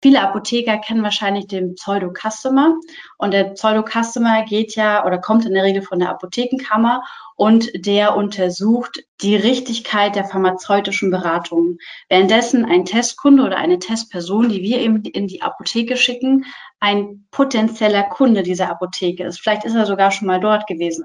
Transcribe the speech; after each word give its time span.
Viele 0.00 0.22
Apotheker 0.22 0.78
kennen 0.78 1.02
wahrscheinlich 1.02 1.48
den 1.48 1.74
Pseudo-Customer 1.74 2.76
und 3.16 3.32
der 3.32 3.44
Pseudo-Customer 3.44 4.44
geht 4.44 4.76
ja 4.76 5.04
oder 5.04 5.18
kommt 5.18 5.44
in 5.44 5.54
der 5.54 5.64
Regel 5.64 5.82
von 5.82 5.98
der 5.98 6.10
Apothekenkammer 6.10 7.02
und 7.34 7.70
der 7.74 8.16
untersucht 8.16 9.02
die 9.20 9.34
Richtigkeit 9.34 10.14
der 10.14 10.24
pharmazeutischen 10.24 11.10
Beratung. 11.10 11.78
Währenddessen 12.08 12.64
ein 12.64 12.84
Testkunde 12.84 13.42
oder 13.42 13.56
eine 13.56 13.80
Testperson, 13.80 14.48
die 14.48 14.62
wir 14.62 14.78
eben 14.78 15.02
in 15.02 15.26
die 15.26 15.42
Apotheke 15.42 15.96
schicken, 15.96 16.44
ein 16.78 17.26
potenzieller 17.32 18.04
Kunde 18.04 18.44
dieser 18.44 18.70
Apotheke 18.70 19.24
ist. 19.24 19.40
Vielleicht 19.40 19.64
ist 19.64 19.74
er 19.74 19.86
sogar 19.86 20.12
schon 20.12 20.28
mal 20.28 20.38
dort 20.38 20.68
gewesen. 20.68 21.04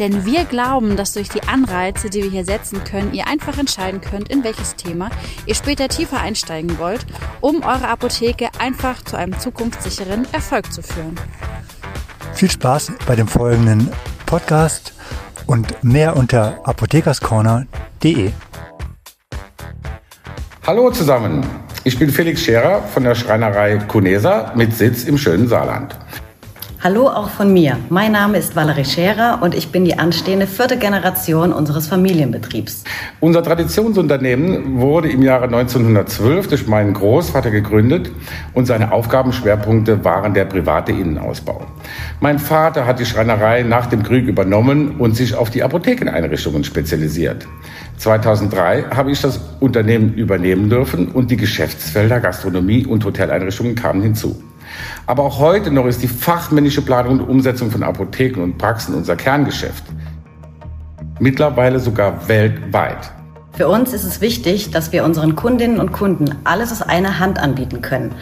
Denn 0.00 0.24
wir 0.24 0.46
glauben, 0.46 0.96
dass 0.96 1.12
durch 1.12 1.28
die 1.28 1.42
Anreize, 1.42 2.08
die 2.08 2.22
wir 2.22 2.30
hier 2.30 2.46
setzen 2.46 2.82
können, 2.84 3.12
ihr 3.12 3.26
einfach 3.26 3.58
entscheiden 3.58 4.00
könnt, 4.00 4.30
in 4.30 4.42
welches 4.42 4.74
Thema 4.74 5.10
ihr 5.44 5.54
später 5.54 5.88
tiefer 5.88 6.18
einsteigen 6.18 6.78
wollt, 6.78 7.04
um 7.42 7.62
eure 7.62 7.86
Apotheke 7.88 8.48
einfach 8.58 9.02
zu 9.04 9.18
einem 9.18 9.38
zukunftssicheren 9.38 10.26
Erfolg 10.32 10.72
zu 10.72 10.80
führen. 10.82 11.20
Viel 12.32 12.50
Spaß 12.50 12.92
bei 13.06 13.14
dem 13.14 13.28
folgenden 13.28 13.92
Podcast 14.24 14.94
und 15.46 15.84
mehr 15.84 16.16
unter 16.16 16.60
apothekerscorner.de. 16.64 18.30
Hallo 20.66 20.90
zusammen, 20.92 21.44
ich 21.84 21.98
bin 21.98 22.08
Felix 22.08 22.42
Scherer 22.42 22.82
von 22.84 23.04
der 23.04 23.14
Schreinerei 23.14 23.76
Kunesa 23.76 24.52
mit 24.54 24.74
Sitz 24.74 25.04
im 25.04 25.18
schönen 25.18 25.46
Saarland. 25.46 25.94
Hallo 26.82 27.08
auch 27.08 27.28
von 27.28 27.52
mir. 27.52 27.76
Mein 27.90 28.12
Name 28.12 28.38
ist 28.38 28.56
Valerie 28.56 28.86
Scherer 28.86 29.40
und 29.42 29.54
ich 29.54 29.68
bin 29.70 29.84
die 29.84 29.98
anstehende 29.98 30.46
vierte 30.46 30.78
Generation 30.78 31.52
unseres 31.52 31.86
Familienbetriebs. 31.86 32.84
Unser 33.20 33.42
Traditionsunternehmen 33.42 34.80
wurde 34.80 35.10
im 35.10 35.20
Jahre 35.20 35.44
1912 35.44 36.48
durch 36.48 36.66
meinen 36.66 36.94
Großvater 36.94 37.50
gegründet 37.50 38.10
und 38.54 38.64
seine 38.64 38.92
Aufgabenschwerpunkte 38.92 40.02
waren 40.06 40.32
der 40.32 40.46
private 40.46 40.92
Innenausbau. 40.92 41.66
Mein 42.20 42.38
Vater 42.38 42.86
hat 42.86 42.98
die 42.98 43.04
Schreinerei 43.04 43.62
nach 43.62 43.84
dem 43.84 44.02
Krieg 44.02 44.26
übernommen 44.26 44.92
und 44.98 45.14
sich 45.14 45.34
auf 45.34 45.50
die 45.50 45.62
Apothekeneinrichtungen 45.62 46.64
spezialisiert. 46.64 47.46
2003 47.98 48.84
habe 48.84 49.10
ich 49.10 49.20
das 49.20 49.38
Unternehmen 49.60 50.14
übernehmen 50.14 50.70
dürfen 50.70 51.08
und 51.08 51.30
die 51.30 51.36
Geschäftsfelder 51.36 52.20
Gastronomie 52.20 52.86
und 52.86 53.04
Hoteleinrichtungen 53.04 53.74
kamen 53.74 54.00
hinzu. 54.00 54.42
Aber 55.06 55.24
auch 55.24 55.38
heute 55.38 55.70
noch 55.70 55.86
ist 55.86 56.02
die 56.02 56.08
fachmännische 56.08 56.82
Planung 56.82 57.20
und 57.20 57.28
Umsetzung 57.28 57.70
von 57.70 57.82
Apotheken 57.82 58.42
und 58.42 58.58
Praxen 58.58 58.94
unser 58.94 59.16
Kerngeschäft. 59.16 59.84
Mittlerweile 61.18 61.80
sogar 61.80 62.28
weltweit. 62.28 63.12
Für 63.52 63.68
uns 63.68 63.92
ist 63.92 64.04
es 64.04 64.20
wichtig, 64.22 64.70
dass 64.70 64.90
wir 64.92 65.04
unseren 65.04 65.36
Kundinnen 65.36 65.80
und 65.80 65.92
Kunden 65.92 66.36
alles 66.44 66.72
aus 66.72 66.80
einer 66.80 67.18
Hand 67.18 67.38
anbieten 67.38 67.82
können. 67.82 68.14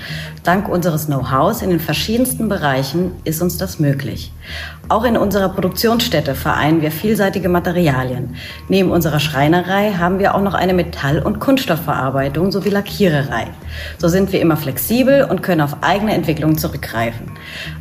Dank 0.43 0.69
unseres 0.69 1.07
Know-hows 1.07 1.63
in 1.63 1.71
den 1.71 1.79
verschiedensten 1.79 2.49
Bereichen 2.49 3.13
ist 3.23 3.41
uns 3.41 3.57
das 3.57 3.79
möglich. 3.79 4.33
Auch 4.91 5.05
in 5.05 5.19
unserer 5.19 5.51
Produktionsstätte 5.51 6.35
vereinen 6.35 6.81
wir 6.81 6.91
vielseitige 6.91 7.51
Materialien. 7.51 8.37
Neben 8.69 8.91
unserer 8.91 9.21
Schreinerei 9.21 9.93
haben 9.93 10.19
wir 10.19 10.35
auch 10.35 10.41
noch 10.41 10.55
eine 10.55 10.73
Metall- 10.73 11.21
und 11.21 11.41
Kunststoffverarbeitung 11.41 12.51
sowie 12.51 12.71
Lackiererei. 12.71 13.49
So 13.99 14.09
sind 14.09 14.33
wir 14.33 14.41
immer 14.41 14.57
flexibel 14.57 15.25
und 15.25 15.43
können 15.43 15.61
auf 15.61 15.77
eigene 15.83 16.15
Entwicklung 16.15 16.57
zurückgreifen. 16.57 17.33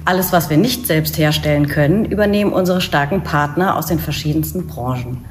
Alles, 0.04 0.34
was 0.34 0.50
wir 0.50 0.58
nicht 0.58 0.86
selbst 0.86 1.18
herstellen 1.18 1.68
können, 1.70 2.04
übernehmen 2.04 2.52
unsere 2.52 2.82
starken 2.82 3.24
Partner 3.24 3.78
aus 3.78 3.86
den 3.86 4.00
verschiedensten 4.00 4.68
Branchen. 4.68 5.24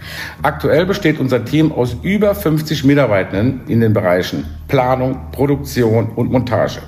Aktuell 0.42 0.86
besteht 0.86 1.20
unser 1.20 1.44
Team 1.44 1.72
aus 1.72 1.94
über 2.02 2.34
50 2.34 2.84
Mitarbeitenden 2.84 3.66
in 3.68 3.80
den 3.80 3.92
Bereichen 3.92 4.46
Planung, 4.68 5.30
Produktion 5.30 6.08
und 6.16 6.32
Montage. 6.32 6.80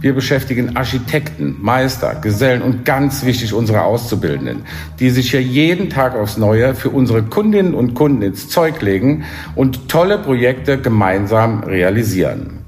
Wir 0.00 0.14
beschäftigen 0.14 0.76
Architekten, 0.76 1.56
Meister, 1.60 2.14
Gesellen 2.14 2.62
und 2.62 2.84
ganz 2.84 3.24
wichtig 3.24 3.52
unsere 3.52 3.82
Auszubildenden, 3.82 4.62
die 5.00 5.10
sich 5.10 5.30
hier 5.30 5.42
jeden 5.42 5.90
Tag 5.90 6.14
aufs 6.14 6.36
Neue 6.36 6.74
für 6.74 6.90
unsere 6.90 7.22
Kundinnen 7.22 7.74
und 7.74 7.94
Kunden 7.94 8.22
ins 8.22 8.48
Zeug 8.48 8.80
legen 8.82 9.24
und 9.54 9.88
tolle 9.88 10.18
Projekte 10.18 10.80
gemeinsam 10.80 11.62
realisieren. 11.64 12.58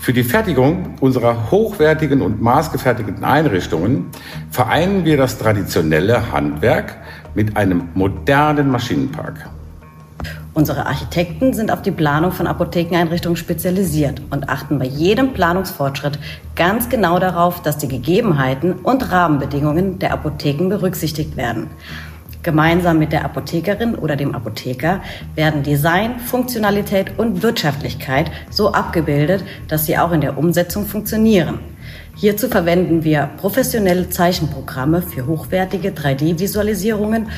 Für 0.00 0.14
die 0.14 0.24
Fertigung 0.24 0.94
unserer 1.00 1.50
hochwertigen 1.50 2.22
und 2.22 2.40
maßgefertigten 2.40 3.22
Einrichtungen 3.22 4.06
vereinen 4.50 5.04
wir 5.04 5.18
das 5.18 5.36
traditionelle 5.36 6.32
Handwerk 6.32 6.96
mit 7.34 7.56
einem 7.58 7.88
modernen 7.92 8.70
Maschinenpark. 8.70 9.50
Unsere 10.52 10.86
Architekten 10.86 11.52
sind 11.52 11.70
auf 11.70 11.80
die 11.80 11.92
Planung 11.92 12.32
von 12.32 12.48
Apothekeneinrichtungen 12.48 13.36
spezialisiert 13.36 14.20
und 14.30 14.48
achten 14.48 14.80
bei 14.80 14.86
jedem 14.86 15.32
Planungsfortschritt 15.32 16.18
ganz 16.56 16.88
genau 16.88 17.20
darauf, 17.20 17.62
dass 17.62 17.78
die 17.78 17.86
Gegebenheiten 17.86 18.72
und 18.72 19.12
Rahmenbedingungen 19.12 20.00
der 20.00 20.12
Apotheken 20.12 20.68
berücksichtigt 20.68 21.36
werden. 21.36 21.70
Gemeinsam 22.42 22.98
mit 22.98 23.12
der 23.12 23.24
Apothekerin 23.24 23.94
oder 23.94 24.16
dem 24.16 24.34
Apotheker 24.34 25.02
werden 25.36 25.62
Design, 25.62 26.18
Funktionalität 26.18 27.18
und 27.18 27.42
Wirtschaftlichkeit 27.42 28.30
so 28.48 28.72
abgebildet, 28.72 29.44
dass 29.68 29.86
sie 29.86 29.98
auch 29.98 30.10
in 30.10 30.22
der 30.22 30.36
Umsetzung 30.36 30.86
funktionieren. 30.86 31.60
Hierzu 32.16 32.48
verwenden 32.48 33.04
wir 33.04 33.30
professionelle 33.36 34.10
Zeichenprogramme 34.10 35.00
für 35.00 35.26
hochwertige 35.26 35.90
3D-Visualisierungen 35.90 37.28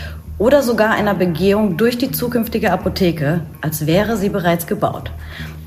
oder 0.42 0.60
sogar 0.60 0.91
einer 0.91 1.14
Begehung 1.14 1.76
durch 1.76 1.98
die 1.98 2.10
zukünftige 2.10 2.72
Apotheke, 2.72 3.42
als 3.60 3.86
wäre 3.86 4.16
sie 4.16 4.28
bereits 4.28 4.66
gebaut. 4.66 5.12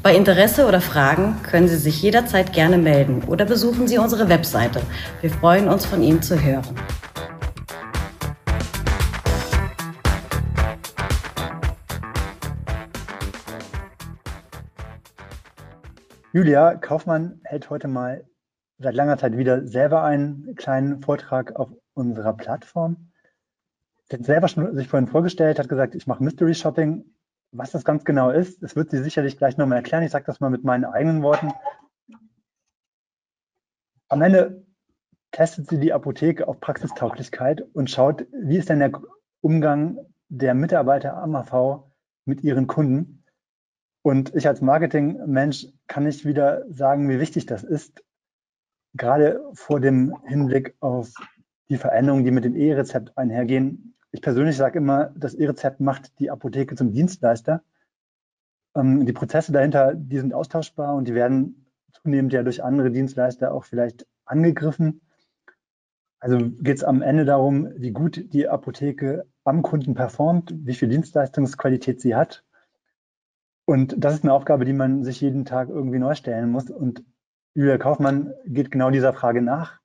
Bei 0.03 0.13
Interesse 0.13 0.68
oder 0.68 0.81
Fragen 0.81 1.38
können 1.44 1.69
Sie 1.69 1.78
sich 1.78 2.02
jederzeit 2.02 2.52
gerne 2.52 2.78
melden 2.78 3.24
oder 3.24 3.46
besuchen 3.46 3.88
Sie 3.88 3.97
unsere 3.97 4.28
Webseite. 4.28 4.81
Wir 5.22 5.30
freuen 5.30 5.69
uns, 5.69 5.86
von 5.86 6.03
Ihnen 6.03 6.22
zu 6.22 6.44
hören. 6.44 6.75
Julia 16.34 16.75
Kaufmann 16.75 17.40
hält 17.46 17.69
heute 17.69 17.88
mal 17.88 18.25
seit 18.80 18.94
langer 18.94 19.18
Zeit 19.18 19.38
wieder 19.38 19.66
selber 19.66 20.03
einen 20.03 20.53
kleinen 20.57 21.02
Vortrag 21.02 21.56
auf 21.56 21.69
unserer 21.94 22.34
Plattform. 22.34 23.13
Selber 24.10 24.48
schon 24.48 24.76
sich 24.76 24.88
vorhin 24.88 25.08
vorgestellt, 25.08 25.60
hat 25.60 25.70
gesagt, 25.70 25.96
ich 25.96 26.08
mache 26.08 26.24
Mystery 26.24 26.54
Shopping. 26.54 27.06
Was 27.52 27.72
das 27.72 27.86
ganz 27.86 28.04
genau 28.04 28.30
ist, 28.30 28.62
das 28.62 28.76
wird 28.76 28.92
sie 28.92 29.02
sicherlich 29.02 29.38
gleich 29.38 29.58
nochmal 29.58 29.78
erklären. 29.78 30.04
Ich 30.04 30.12
sage 30.12 30.26
das 30.26 30.40
mal 30.40 30.50
mit 30.50 30.64
meinen 30.64 30.86
eigenen 30.86 31.24
Worten. 31.24 31.54
Am 34.10 34.22
Ende 34.22 34.66
testet 35.32 35.70
sie 35.70 35.80
die 35.80 35.94
Apotheke 35.94 36.48
auf 36.48 36.60
Praxistauglichkeit 36.60 37.62
und 37.74 37.90
schaut, 37.90 38.26
wie 38.32 38.58
ist 38.58 38.70
denn 38.70 38.80
der 38.80 38.92
Umgang 39.42 39.98
der 40.30 40.54
Mitarbeiter 40.54 41.18
am 41.18 41.36
AV 41.36 41.84
mit 42.25 42.44
ihren 42.44 42.68
Kunden. 42.68 43.24
Und 44.01 44.36
ich 44.36 44.48
als 44.48 44.62
Marketingmensch 44.62 45.68
kann 45.88 46.04
nicht 46.04 46.25
wieder 46.25 46.63
sagen, 46.69 47.10
wie 47.10 47.19
wichtig 47.19 47.46
das 47.48 47.63
ist, 47.63 48.04
gerade 48.94 49.42
vor 49.54 49.80
dem 49.80 50.16
Hinblick 50.25 50.75
auf 50.80 51.12
die 51.69 51.78
Veränderungen, 51.78 52.24
die 52.24 52.31
mit 52.31 52.46
dem 52.46 52.56
E-Rezept 52.56 53.18
einhergehen, 53.18 53.94
ich 54.15 54.21
persönlich 54.21 54.56
sage 54.56 54.77
immer, 54.79 55.12
das 55.17 55.33
E-Rezept 55.33 55.81
macht 55.81 56.19
die 56.19 56.31
Apotheke 56.31 56.75
zum 56.75 56.94
Dienstleister. 56.94 57.63
Ähm, 58.73 59.06
die 59.06 59.12
Prozesse 59.12 59.51
dahinter, 59.51 59.94
die 59.94 60.19
sind 60.19 60.33
austauschbar 60.33 60.95
und 60.95 61.09
die 61.09 61.13
werden 61.13 61.69
zunehmend 61.91 62.31
ja 62.31 62.41
durch 62.41 62.63
andere 62.63 62.91
Dienstleister 62.91 63.53
auch 63.53 63.65
vielleicht 63.65 64.07
angegriffen. 64.23 65.01
Also 66.19 66.38
geht 66.38 66.77
es 66.77 66.85
am 66.85 67.01
Ende 67.01 67.25
darum, 67.25 67.69
wie 67.75 67.91
gut 67.91 68.33
die 68.33 68.47
Apotheke 68.47 69.27
am 69.44 69.62
Kunden 69.62 69.95
performt, 69.95 70.53
wie 70.56 70.75
viel 70.75 70.88
Dienstleistungsqualität 70.88 72.00
sie 72.00 72.15
hat. 72.15 72.45
Und 73.65 73.95
das 73.97 74.13
ist 74.13 74.23
eine 74.23 74.31
Aufgabe, 74.31 74.63
die 74.63 74.73
man 74.73 75.03
sich 75.03 75.19
jeden 75.19 75.44
Tag 75.44 75.67
irgendwie 75.67 76.00
neu 76.00 76.15
stellen 76.15 76.51
muss. 76.51 76.69
Und 76.69 77.03
Julia 77.53 77.77
Kaufmann 77.77 78.33
geht 78.45 78.71
genau 78.71 78.91
dieser 78.91 79.12
Frage 79.12 79.41
nach, 79.41 79.81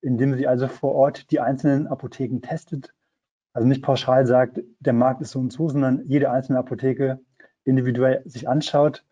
indem 0.00 0.34
sie 0.34 0.48
also 0.48 0.66
vor 0.66 0.96
Ort 0.96 1.30
die 1.30 1.38
einzelnen 1.38 1.86
Apotheken 1.86 2.40
testet 2.40 2.92
Also 3.52 3.66
nicht 3.66 3.82
pauschal 3.82 4.26
sagt, 4.26 4.60
der 4.80 4.92
Markt 4.92 5.20
ist 5.20 5.32
so 5.32 5.40
und 5.40 5.52
so, 5.52 5.68
sondern 5.68 6.02
jede 6.04 6.30
einzelne 6.30 6.58
Apotheke 6.58 7.20
individuell 7.64 8.22
sich 8.24 8.48
anschaut 8.48 9.04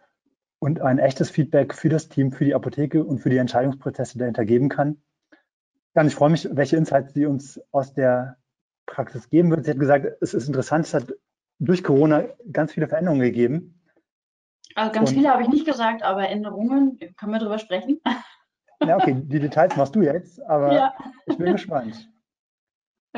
und 0.58 0.80
ein 0.80 0.98
echtes 0.98 1.30
Feedback 1.30 1.74
für 1.74 1.88
das 1.88 2.08
Team, 2.08 2.32
für 2.32 2.44
die 2.44 2.54
Apotheke 2.54 3.04
und 3.04 3.18
für 3.18 3.30
die 3.30 3.36
Entscheidungsprozesse 3.36 4.18
dahinter 4.18 4.44
geben 4.44 4.68
kann. 4.68 5.02
Und 5.94 6.06
ich 6.06 6.14
freue 6.14 6.30
mich, 6.30 6.48
welche 6.52 6.76
Insights 6.76 7.14
sie 7.14 7.26
uns 7.26 7.60
aus 7.72 7.94
der 7.94 8.36
Praxis 8.84 9.28
geben 9.30 9.50
wird. 9.50 9.64
Sie 9.64 9.70
hat 9.70 9.78
gesagt, 9.78 10.06
es 10.20 10.34
ist 10.34 10.46
interessant, 10.46 10.86
es 10.86 10.94
hat 10.94 11.14
durch 11.58 11.82
Corona 11.82 12.24
ganz 12.52 12.72
viele 12.72 12.88
Veränderungen 12.88 13.22
gegeben. 13.22 13.80
Also 14.74 14.92
ganz 14.92 15.10
und, 15.10 15.16
viele 15.16 15.30
habe 15.30 15.42
ich 15.42 15.48
nicht 15.48 15.66
gesagt, 15.66 16.02
aber 16.02 16.28
Änderungen, 16.28 16.98
können 17.16 17.32
wir 17.32 17.38
darüber 17.38 17.58
sprechen? 17.58 18.00
Ja, 18.84 18.96
okay, 18.96 19.16
die 19.16 19.40
Details 19.40 19.74
machst 19.76 19.94
du 19.96 20.02
jetzt, 20.02 20.40
aber 20.42 20.72
ja. 20.74 20.94
ich 21.24 21.38
bin 21.38 21.52
gespannt. 21.52 22.10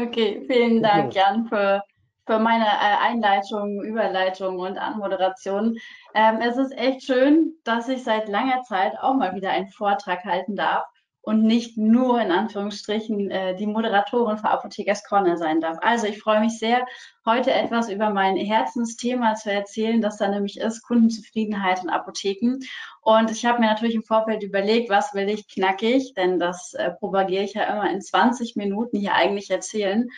Okay, 0.00 0.44
vielen 0.46 0.80
Dank, 0.80 1.12
Jan, 1.12 1.46
für, 1.48 1.82
für 2.24 2.38
meine 2.38 2.66
äh, 2.66 3.08
Einleitung, 3.08 3.82
Überleitung 3.82 4.60
und 4.60 4.78
Anmoderation. 4.78 5.76
Ähm, 6.14 6.40
es 6.40 6.56
ist 6.56 6.70
echt 6.78 7.02
schön, 7.02 7.54
dass 7.64 7.88
ich 7.88 8.04
seit 8.04 8.28
langer 8.28 8.62
Zeit 8.62 8.92
auch 9.00 9.14
mal 9.14 9.34
wieder 9.34 9.50
einen 9.50 9.70
Vortrag 9.70 10.24
halten 10.24 10.54
darf 10.54 10.84
und 11.22 11.42
nicht 11.42 11.76
nur 11.76 12.20
in 12.20 12.30
Anführungsstrichen 12.30 13.30
äh, 13.30 13.56
die 13.56 13.66
Moderatorin 13.66 14.38
für 14.38 14.48
Apothekers 14.48 15.04
Corner 15.04 15.36
sein 15.36 15.60
darf. 15.60 15.78
Also 15.82 16.06
ich 16.06 16.20
freue 16.20 16.40
mich 16.40 16.58
sehr, 16.58 16.86
heute 17.26 17.52
etwas 17.52 17.90
über 17.90 18.10
mein 18.10 18.36
Herzensthema 18.36 19.34
zu 19.34 19.52
erzählen, 19.52 20.00
das 20.00 20.16
da 20.16 20.28
nämlich 20.28 20.58
ist 20.58 20.82
Kundenzufriedenheit 20.82 21.82
in 21.82 21.90
Apotheken. 21.90 22.60
Und 23.02 23.30
ich 23.30 23.44
habe 23.44 23.60
mir 23.60 23.66
natürlich 23.66 23.96
im 23.96 24.04
Vorfeld 24.04 24.42
überlegt, 24.42 24.90
was 24.90 25.12
will 25.12 25.28
ich 25.28 25.48
knackig, 25.48 26.14
denn 26.14 26.38
das 26.38 26.74
äh, 26.74 26.90
propagiere 26.92 27.44
ich 27.44 27.54
ja 27.54 27.64
immer 27.64 27.90
in 27.90 28.00
20 28.00 28.56
Minuten 28.56 28.98
hier 28.98 29.14
eigentlich 29.14 29.50
erzählen. 29.50 30.08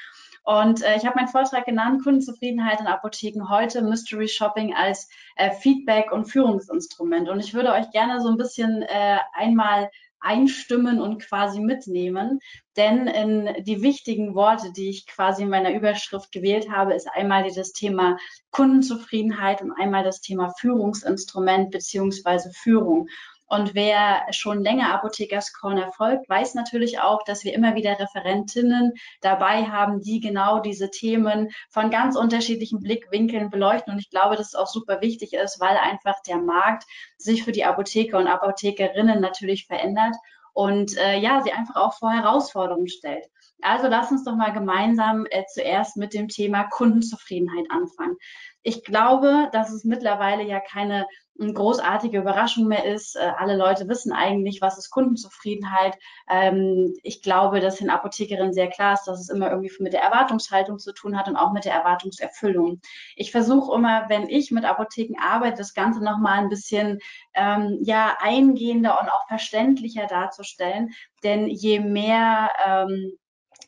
Und 0.45 0.83
äh, 0.83 0.97
ich 0.97 1.05
habe 1.05 1.17
meinen 1.17 1.29
Vortrag 1.29 1.67
genannt, 1.67 2.03
Kundenzufriedenheit 2.03 2.81
in 2.81 2.87
Apotheken 2.87 3.49
heute, 3.49 3.83
Mystery 3.83 4.29
Shopping 4.29 4.75
als 4.75 5.09
äh, 5.37 5.51
Feedback- 5.51 6.13
und 6.13 6.27
Führungsinstrument. 6.27 7.29
Und 7.29 7.41
ich 7.41 7.53
würde 7.53 7.73
euch 7.73 7.91
gerne 7.91 8.21
so 8.21 8.29
ein 8.29 8.37
bisschen 8.37 8.83
äh, 8.83 9.19
einmal 9.35 9.91
einstimmen 10.21 11.01
und 11.01 11.23
quasi 11.23 11.61
mitnehmen. 11.61 12.41
Denn 12.77 13.07
in 13.07 13.65
die 13.65 13.83
wichtigen 13.83 14.35
Worte, 14.35 14.73
die 14.73 14.91
ich 14.91 15.07
quasi 15.07 15.43
in 15.43 15.49
meiner 15.49 15.73
Überschrift 15.73 16.33
gewählt 16.33 16.71
habe, 16.71 16.95
ist 16.95 17.09
einmal 17.13 17.43
dieses 17.43 17.73
Thema 17.73 18.17
Kundenzufriedenheit 18.51 19.63
und 19.63 19.73
einmal 19.73 20.05
das 20.05 20.21
Thema 20.21 20.53
Führungsinstrument 20.59 21.71
beziehungsweise 21.71 22.51
Führung. 22.53 23.09
Und 23.51 23.75
wer 23.75 24.27
schon 24.31 24.63
länger 24.63 24.95
Apothekers 24.95 25.53
Corner 25.53 25.91
folgt, 25.91 26.29
weiß 26.29 26.55
natürlich 26.55 27.01
auch, 27.01 27.25
dass 27.25 27.43
wir 27.43 27.53
immer 27.53 27.75
wieder 27.75 27.99
Referentinnen 27.99 28.93
dabei 29.23 29.65
haben, 29.65 30.01
die 30.01 30.21
genau 30.21 30.61
diese 30.61 30.89
Themen 30.89 31.51
von 31.69 31.91
ganz 31.91 32.15
unterschiedlichen 32.15 32.81
Blickwinkeln 32.81 33.51
beleuchten. 33.51 33.93
Und 33.93 33.99
ich 33.99 34.09
glaube, 34.09 34.37
dass 34.37 34.49
es 34.49 34.55
auch 34.55 34.69
super 34.69 35.01
wichtig 35.01 35.33
ist, 35.33 35.59
weil 35.59 35.77
einfach 35.77 36.23
der 36.23 36.39
Markt 36.39 36.85
sich 37.19 37.43
für 37.43 37.51
die 37.51 37.65
Apotheker 37.65 38.19
und 38.19 38.29
Apothekerinnen 38.29 39.21
natürlich 39.21 39.67
verändert 39.67 40.15
und 40.53 40.97
äh, 40.97 41.19
ja, 41.19 41.43
sie 41.43 41.53
einfach 41.53 41.75
auch 41.77 41.95
vor 41.95 42.13
Herausforderungen 42.13 42.89
stellt. 42.89 43.27
Also 43.63 43.89
lass 43.89 44.11
uns 44.11 44.25
doch 44.25 44.37
mal 44.37 44.53
gemeinsam 44.53 45.27
äh, 45.31 45.45
zuerst 45.53 45.97
mit 45.97 46.15
dem 46.15 46.29
Thema 46.29 46.65
Kundenzufriedenheit 46.65 47.67
anfangen. 47.71 48.17
Ich 48.63 48.85
glaube, 48.85 49.49
dass 49.53 49.71
es 49.71 49.85
mittlerweile 49.85 50.43
ja 50.43 50.61
keine 50.61 51.07
eine 51.41 51.53
großartige 51.53 52.19
Überraschung 52.19 52.69
mehr 52.69 52.85
ist. 52.85 53.17
Äh, 53.17 53.33
alle 53.39 53.57
Leute 53.57 53.89
wissen 53.89 54.13
eigentlich, 54.13 54.61
was 54.61 54.79
ist 54.79 54.91
Kundenzufriedenheit. 54.91 55.97
Ähm, 56.29 56.95
ich 57.03 57.23
glaube, 57.23 57.61
dass 57.61 57.77
den 57.77 57.91
Apothekerinnen 57.91 58.53
sehr 58.53 58.69
klar 58.69 58.95
ist, 58.95 59.05
dass 59.05 59.21
es 59.21 59.31
immer 59.31 59.51
irgendwie 59.51 59.73
mit 59.81 59.93
der 59.93 60.03
Erwartungshaltung 60.03 60.79
zu 60.79 60.93
tun 60.93 61.19
hat 61.19 61.29
und 61.29 61.37
auch 61.37 61.53
mit 61.53 61.65
der 61.65 61.75
Erwartungserfüllung. 61.75 62.81
Ich 63.17 63.33
versuche 63.33 63.75
immer, 63.75 64.09
wenn 64.09 64.29
ich 64.29 64.51
mit 64.51 64.65
Apotheken 64.65 65.19
arbeite, 65.21 65.59
das 65.59 65.75
Ganze 65.75 66.05
nochmal 66.05 66.39
ein 66.39 66.49
bisschen 66.49 66.99
ähm, 67.35 67.79
ja, 67.83 68.17
eingehender 68.21 69.01
und 69.01 69.09
auch 69.09 69.27
verständlicher 69.29 70.07
darzustellen. 70.07 70.91
Denn 71.23 71.49
je 71.49 71.81
mehr 71.81 72.51
ähm, 72.67 73.13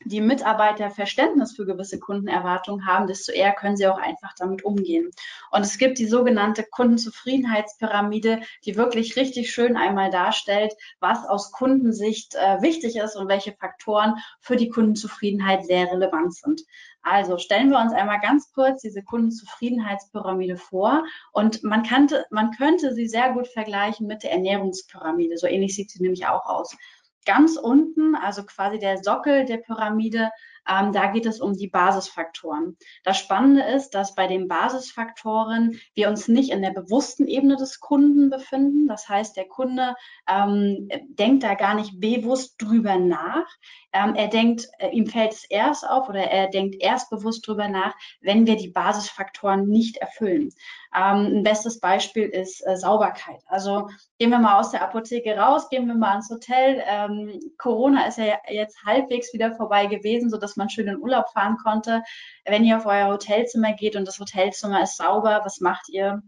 die 0.04 0.20
Mitarbeiter 0.20 0.90
Verständnis 0.90 1.54
für 1.54 1.66
gewisse 1.66 1.98
Kundenerwartungen 1.98 2.86
haben, 2.86 3.06
desto 3.06 3.32
eher 3.32 3.52
können 3.52 3.76
sie 3.76 3.86
auch 3.86 3.98
einfach 3.98 4.34
damit 4.36 4.64
umgehen. 4.64 5.10
Und 5.50 5.62
es 5.62 5.78
gibt 5.78 5.98
die 5.98 6.06
sogenannte 6.06 6.64
Kundenzufriedenheitspyramide, 6.64 8.40
die 8.64 8.76
wirklich 8.76 9.16
richtig 9.16 9.52
schön 9.52 9.76
einmal 9.76 10.10
darstellt, 10.10 10.74
was 11.00 11.26
aus 11.26 11.52
Kundensicht 11.52 12.34
äh, 12.34 12.62
wichtig 12.62 12.96
ist 12.96 13.16
und 13.16 13.28
welche 13.28 13.52
Faktoren 13.52 14.16
für 14.40 14.56
die 14.56 14.68
Kundenzufriedenheit 14.68 15.64
sehr 15.66 15.90
relevant 15.90 16.34
sind. 16.34 16.62
Also 17.02 17.36
stellen 17.38 17.70
wir 17.70 17.80
uns 17.80 17.92
einmal 17.92 18.20
ganz 18.20 18.52
kurz 18.52 18.82
diese 18.82 19.02
Kundenzufriedenheitspyramide 19.02 20.56
vor 20.56 21.04
und 21.32 21.64
man, 21.64 21.82
kannte, 21.82 22.26
man 22.30 22.52
könnte 22.52 22.94
sie 22.94 23.08
sehr 23.08 23.32
gut 23.32 23.48
vergleichen 23.48 24.06
mit 24.06 24.22
der 24.22 24.32
Ernährungspyramide. 24.32 25.36
So 25.36 25.48
ähnlich 25.48 25.74
sieht 25.74 25.90
sie 25.90 26.00
nämlich 26.00 26.26
auch 26.26 26.46
aus. 26.46 26.76
Ganz 27.24 27.56
unten, 27.56 28.14
also 28.14 28.44
quasi 28.44 28.78
der 28.78 29.02
Sockel 29.02 29.44
der 29.44 29.58
Pyramide, 29.58 30.30
ähm, 30.68 30.92
da 30.92 31.08
geht 31.08 31.26
es 31.26 31.40
um 31.40 31.54
die 31.54 31.68
Basisfaktoren. 31.68 32.76
Das 33.04 33.18
Spannende 33.18 33.62
ist, 33.62 33.90
dass 33.90 34.14
bei 34.14 34.26
den 34.26 34.48
Basisfaktoren 34.48 35.80
wir 35.94 36.08
uns 36.08 36.28
nicht 36.28 36.50
in 36.50 36.62
der 36.62 36.70
bewussten 36.70 37.26
Ebene 37.26 37.56
des 37.56 37.80
Kunden 37.80 38.30
befinden. 38.30 38.86
Das 38.86 39.08
heißt, 39.08 39.36
der 39.36 39.48
Kunde 39.48 39.94
ähm, 40.28 40.88
denkt 41.08 41.42
da 41.42 41.54
gar 41.54 41.74
nicht 41.74 41.98
bewusst 41.98 42.56
drüber 42.58 42.96
nach. 42.96 43.46
Ähm, 43.92 44.14
er 44.14 44.28
denkt, 44.28 44.68
äh, 44.78 44.90
ihm 44.90 45.06
fällt 45.06 45.32
es 45.32 45.44
erst 45.44 45.88
auf 45.88 46.08
oder 46.08 46.22
er 46.22 46.48
denkt 46.48 46.76
erst 46.80 47.10
bewusst 47.10 47.46
drüber 47.46 47.68
nach, 47.68 47.94
wenn 48.20 48.46
wir 48.46 48.56
die 48.56 48.70
Basisfaktoren 48.70 49.68
nicht 49.68 49.96
erfüllen. 49.96 50.50
Ähm, 50.94 51.38
ein 51.38 51.42
bestes 51.42 51.80
Beispiel 51.80 52.24
ist 52.24 52.60
äh, 52.66 52.76
Sauberkeit. 52.76 53.40
Also 53.46 53.88
gehen 54.18 54.30
wir 54.30 54.38
mal 54.38 54.60
aus 54.60 54.70
der 54.70 54.82
Apotheke 54.82 55.36
raus, 55.36 55.70
gehen 55.70 55.86
wir 55.86 55.94
mal 55.94 56.16
ins 56.16 56.28
Hotel. 56.28 56.82
Ähm, 56.86 57.40
Corona 57.56 58.06
ist 58.06 58.18
ja 58.18 58.38
jetzt 58.48 58.84
halbwegs 58.84 59.32
wieder 59.32 59.54
vorbei 59.54 59.86
gewesen, 59.86 60.28
sodass 60.28 60.56
man 60.56 60.68
schön 60.68 60.88
in 60.88 60.98
Urlaub 60.98 61.30
fahren 61.30 61.56
konnte. 61.62 62.02
Wenn 62.44 62.64
ihr 62.64 62.76
auf 62.76 62.84
euer 62.86 63.08
Hotelzimmer 63.08 63.72
geht 63.72 63.96
und 63.96 64.06
das 64.06 64.18
Hotelzimmer 64.18 64.82
ist 64.82 64.98
sauber, 64.98 65.40
was 65.44 65.60
macht 65.60 65.88
ihr? 65.88 66.22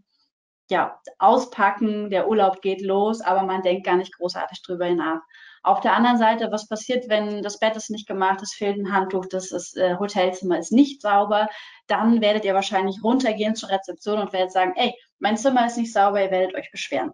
Ja, 0.71 0.99
auspacken, 1.19 2.09
der 2.09 2.27
Urlaub 2.27 2.61
geht 2.63 2.81
los, 2.81 3.21
aber 3.21 3.43
man 3.43 3.61
denkt 3.61 3.85
gar 3.85 3.97
nicht 3.97 4.17
großartig 4.17 4.63
drüber 4.63 4.89
nach. 4.89 5.21
Auf 5.65 5.81
der 5.81 5.95
anderen 5.95 6.19
Seite, 6.19 6.51
was 6.51 6.67
passiert, 6.67 7.09
wenn 7.09 7.41
das 7.41 7.57
Bett 7.57 7.75
ist 7.75 7.89
nicht 7.89 8.07
gemacht, 8.07 8.39
es 8.43 8.53
fehlt 8.53 8.77
ein 8.77 8.93
Handtuch, 8.93 9.25
das 9.25 9.51
ist, 9.51 9.75
äh, 9.75 9.95
Hotelzimmer 9.97 10.59
ist 10.59 10.71
nicht 10.71 11.01
sauber, 11.01 11.47
dann 11.87 12.21
werdet 12.21 12.45
ihr 12.45 12.53
wahrscheinlich 12.53 13.03
runtergehen 13.03 13.55
zur 13.55 13.69
Rezeption 13.69 14.19
und 14.19 14.31
werdet 14.31 14.51
sagen, 14.51 14.73
ey, 14.75 14.93
mein 15.17 15.37
Zimmer 15.37 15.65
ist 15.65 15.77
nicht 15.77 15.91
sauber, 15.91 16.21
ihr 16.21 16.29
werdet 16.29 16.55
euch 16.55 16.69
beschweren. 16.69 17.13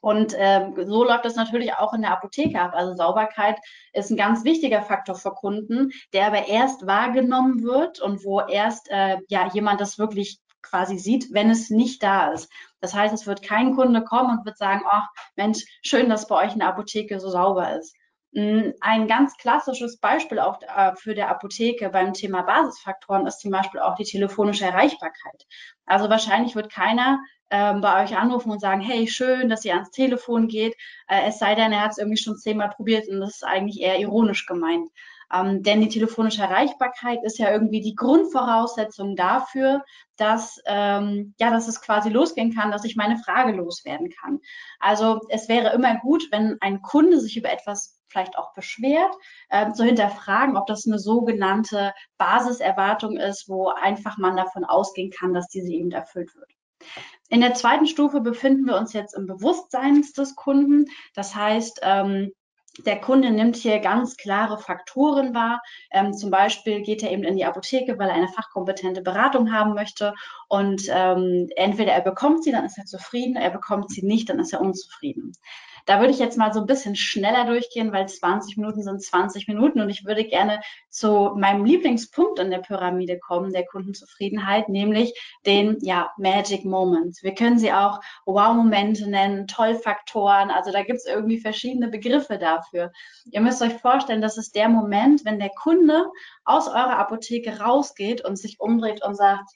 Und 0.00 0.34
ähm, 0.36 0.74
so 0.86 1.02
läuft 1.02 1.24
das 1.24 1.36
natürlich 1.36 1.72
auch 1.72 1.94
in 1.94 2.02
der 2.02 2.10
Apotheke 2.10 2.60
ab. 2.60 2.72
Also 2.74 2.94
Sauberkeit 2.94 3.56
ist 3.94 4.10
ein 4.10 4.16
ganz 4.18 4.44
wichtiger 4.44 4.82
Faktor 4.82 5.14
für 5.14 5.30
Kunden, 5.30 5.92
der 6.12 6.26
aber 6.26 6.48
erst 6.48 6.86
wahrgenommen 6.86 7.62
wird 7.62 8.00
und 8.00 8.22
wo 8.22 8.40
erst 8.40 8.90
äh, 8.90 9.18
ja 9.28 9.48
jemand 9.54 9.80
das 9.80 9.98
wirklich 9.98 10.40
quasi 10.62 10.98
sieht, 10.98 11.32
wenn 11.32 11.50
es 11.50 11.70
nicht 11.70 12.02
da 12.02 12.32
ist. 12.32 12.50
Das 12.80 12.94
heißt, 12.94 13.14
es 13.14 13.26
wird 13.26 13.42
kein 13.42 13.74
Kunde 13.74 14.02
kommen 14.02 14.38
und 14.38 14.44
wird 14.46 14.58
sagen, 14.58 14.82
ach 14.88 15.08
Mensch, 15.36 15.64
schön, 15.82 16.08
dass 16.08 16.26
bei 16.26 16.46
euch 16.46 16.52
in 16.52 16.60
der 16.60 16.68
Apotheke 16.68 17.20
so 17.20 17.30
sauber 17.30 17.76
ist. 17.78 17.94
Mm, 18.32 18.70
ein 18.80 19.08
ganz 19.08 19.36
klassisches 19.36 19.98
Beispiel 19.98 20.38
auch 20.38 20.58
äh, 20.62 20.94
für 20.96 21.14
der 21.14 21.28
Apotheke 21.28 21.90
beim 21.90 22.14
Thema 22.14 22.42
Basisfaktoren 22.42 23.26
ist 23.26 23.40
zum 23.40 23.50
Beispiel 23.50 23.80
auch 23.80 23.94
die 23.94 24.04
telefonische 24.04 24.64
Erreichbarkeit. 24.64 25.46
Also 25.84 26.08
wahrscheinlich 26.08 26.56
wird 26.56 26.72
keiner 26.72 27.18
ähm, 27.50 27.82
bei 27.82 28.02
euch 28.02 28.16
anrufen 28.16 28.50
und 28.50 28.60
sagen, 28.60 28.80
hey, 28.80 29.06
schön, 29.06 29.50
dass 29.50 29.64
ihr 29.66 29.74
ans 29.74 29.90
Telefon 29.90 30.48
geht, 30.48 30.74
äh, 31.08 31.28
es 31.28 31.38
sei 31.38 31.54
denn, 31.54 31.72
er 31.72 31.82
hat 31.82 31.90
es 31.92 31.98
irgendwie 31.98 32.16
schon 32.16 32.38
zehnmal 32.38 32.70
probiert 32.70 33.06
und 33.08 33.20
das 33.20 33.34
ist 33.34 33.44
eigentlich 33.44 33.80
eher 33.82 33.98
ironisch 33.98 34.46
gemeint. 34.46 34.88
Ähm, 35.32 35.62
denn 35.62 35.80
die 35.80 35.88
telefonische 35.88 36.42
Erreichbarkeit 36.42 37.20
ist 37.22 37.38
ja 37.38 37.50
irgendwie 37.50 37.80
die 37.80 37.94
Grundvoraussetzung 37.94 39.16
dafür, 39.16 39.82
dass, 40.16 40.60
ähm, 40.66 41.34
ja, 41.40 41.50
dass 41.50 41.68
es 41.68 41.80
quasi 41.80 42.10
losgehen 42.10 42.54
kann, 42.54 42.70
dass 42.70 42.84
ich 42.84 42.96
meine 42.96 43.18
Frage 43.18 43.52
loswerden 43.52 44.10
kann. 44.10 44.40
Also 44.78 45.20
es 45.28 45.48
wäre 45.48 45.72
immer 45.72 45.98
gut, 45.98 46.28
wenn 46.30 46.58
ein 46.60 46.82
Kunde 46.82 47.18
sich 47.20 47.36
über 47.36 47.50
etwas 47.50 47.98
vielleicht 48.08 48.36
auch 48.36 48.52
beschwert, 48.52 49.14
äh, 49.48 49.72
zu 49.72 49.84
hinterfragen, 49.84 50.56
ob 50.56 50.66
das 50.66 50.86
eine 50.86 50.98
sogenannte 50.98 51.94
Basiserwartung 52.18 53.16
ist, 53.16 53.48
wo 53.48 53.68
einfach 53.68 54.18
man 54.18 54.36
davon 54.36 54.64
ausgehen 54.64 55.10
kann, 55.10 55.32
dass 55.32 55.48
diese 55.48 55.72
eben 55.72 55.90
erfüllt 55.90 56.34
wird. 56.36 56.50
In 57.30 57.40
der 57.40 57.54
zweiten 57.54 57.86
Stufe 57.86 58.20
befinden 58.20 58.66
wir 58.66 58.76
uns 58.76 58.92
jetzt 58.92 59.14
im 59.14 59.26
Bewusstsein 59.26 60.04
des 60.16 60.34
Kunden. 60.34 60.86
Das 61.14 61.34
heißt, 61.34 61.80
ähm, 61.82 62.32
der 62.78 63.00
Kunde 63.00 63.30
nimmt 63.30 63.56
hier 63.56 63.80
ganz 63.80 64.16
klare 64.16 64.58
Faktoren 64.58 65.34
wahr. 65.34 65.62
Ähm, 65.90 66.14
zum 66.14 66.30
Beispiel 66.30 66.82
geht 66.82 67.02
er 67.02 67.10
eben 67.10 67.24
in 67.24 67.36
die 67.36 67.44
Apotheke, 67.44 67.98
weil 67.98 68.08
er 68.08 68.14
eine 68.14 68.28
fachkompetente 68.28 69.02
Beratung 69.02 69.52
haben 69.52 69.74
möchte. 69.74 70.14
Und 70.48 70.84
ähm, 70.88 71.48
entweder 71.56 71.92
er 71.92 72.00
bekommt 72.00 72.44
sie, 72.44 72.52
dann 72.52 72.64
ist 72.64 72.78
er 72.78 72.86
zufrieden, 72.86 73.36
er 73.36 73.50
bekommt 73.50 73.90
sie 73.90 74.04
nicht, 74.06 74.30
dann 74.30 74.38
ist 74.38 74.52
er 74.52 74.60
unzufrieden. 74.60 75.32
Da 75.86 76.00
würde 76.00 76.12
ich 76.12 76.18
jetzt 76.18 76.38
mal 76.38 76.52
so 76.52 76.60
ein 76.60 76.66
bisschen 76.66 76.96
schneller 76.96 77.44
durchgehen, 77.44 77.92
weil 77.92 78.08
20 78.08 78.56
Minuten 78.56 78.82
sind 78.82 79.02
20 79.02 79.48
Minuten 79.48 79.80
und 79.80 79.90
ich 79.90 80.04
würde 80.04 80.24
gerne 80.24 80.60
zu 80.88 81.32
meinem 81.36 81.64
Lieblingspunkt 81.64 82.38
in 82.38 82.50
der 82.50 82.58
Pyramide 82.58 83.18
kommen, 83.18 83.52
der 83.52 83.66
Kundenzufriedenheit, 83.66 84.68
nämlich 84.68 85.12
den 85.46 85.78
ja, 85.80 86.10
Magic 86.16 86.64
Moments. 86.64 87.22
Wir 87.22 87.34
können 87.34 87.58
sie 87.58 87.72
auch 87.72 88.00
Wow-Momente 88.26 89.08
nennen, 89.08 89.46
Tollfaktoren. 89.46 90.50
Also 90.50 90.70
da 90.70 90.82
gibt 90.82 90.98
es 90.98 91.06
irgendwie 91.06 91.38
verschiedene 91.38 91.88
Begriffe 91.88 92.38
dafür. 92.38 92.92
Ihr 93.24 93.40
müsst 93.40 93.62
euch 93.62 93.74
vorstellen, 93.74 94.22
das 94.22 94.38
ist 94.38 94.54
der 94.54 94.68
Moment, 94.68 95.24
wenn 95.24 95.38
der 95.38 95.50
Kunde 95.50 96.06
aus 96.44 96.68
eurer 96.68 96.98
Apotheke 96.98 97.60
rausgeht 97.60 98.24
und 98.24 98.36
sich 98.36 98.60
umdreht 98.60 99.04
und 99.04 99.16
sagt, 99.16 99.50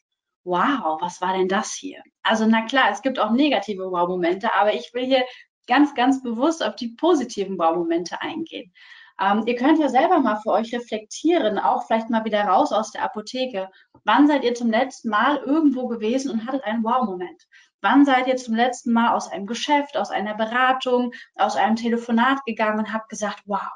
wow, 0.45 1.01
was 1.01 1.21
war 1.21 1.37
denn 1.37 1.49
das 1.49 1.73
hier? 1.73 2.03
Also 2.23 2.47
na 2.47 2.65
klar, 2.67 2.91
es 2.91 3.03
gibt 3.03 3.19
auch 3.19 3.31
negative 3.31 3.91
Wow-Momente, 3.91 4.55
aber 4.55 4.75
ich 4.75 4.95
will 4.95 5.05
hier 5.05 5.25
ganz, 5.67 5.95
ganz 5.95 6.23
bewusst 6.23 6.65
auf 6.65 6.77
die 6.77 6.89
positiven 6.89 7.59
Wow-Momente 7.59 8.21
eingehen. 8.21 8.73
Ähm, 9.21 9.45
ihr 9.47 9.57
könnt 9.57 9.79
ja 9.79 9.89
selber 9.89 10.21
mal 10.21 10.37
für 10.37 10.51
euch 10.51 10.75
reflektieren, 10.75 11.59
auch 11.59 11.87
vielleicht 11.87 12.11
mal 12.11 12.25
wieder 12.25 12.45
raus 12.45 12.73
aus 12.73 12.91
der 12.93 13.03
Apotheke. 13.03 13.71
Wann 14.05 14.27
seid 14.27 14.45
ihr 14.45 14.55
zum 14.55 14.71
letzten 14.71 15.09
Mal 15.09 15.39
irgendwo 15.39 15.89
gewesen 15.89 16.31
und 16.31 16.47
hattet 16.47 16.65
einen 16.65 16.85
Wow-Moment? 16.85 17.47
Wann 17.81 18.05
seid 18.05 18.27
ihr 18.27 18.37
zum 18.37 18.55
letzten 18.55 18.93
Mal 18.93 19.15
aus 19.15 19.31
einem 19.31 19.47
Geschäft, 19.47 19.97
aus 19.97 20.11
einer 20.11 20.35
Beratung, 20.35 21.13
aus 21.35 21.57
einem 21.57 21.77
Telefonat 21.77 22.45
gegangen 22.45 22.79
und 22.79 22.93
habt 22.93 23.09
gesagt, 23.09 23.43
wow? 23.47 23.71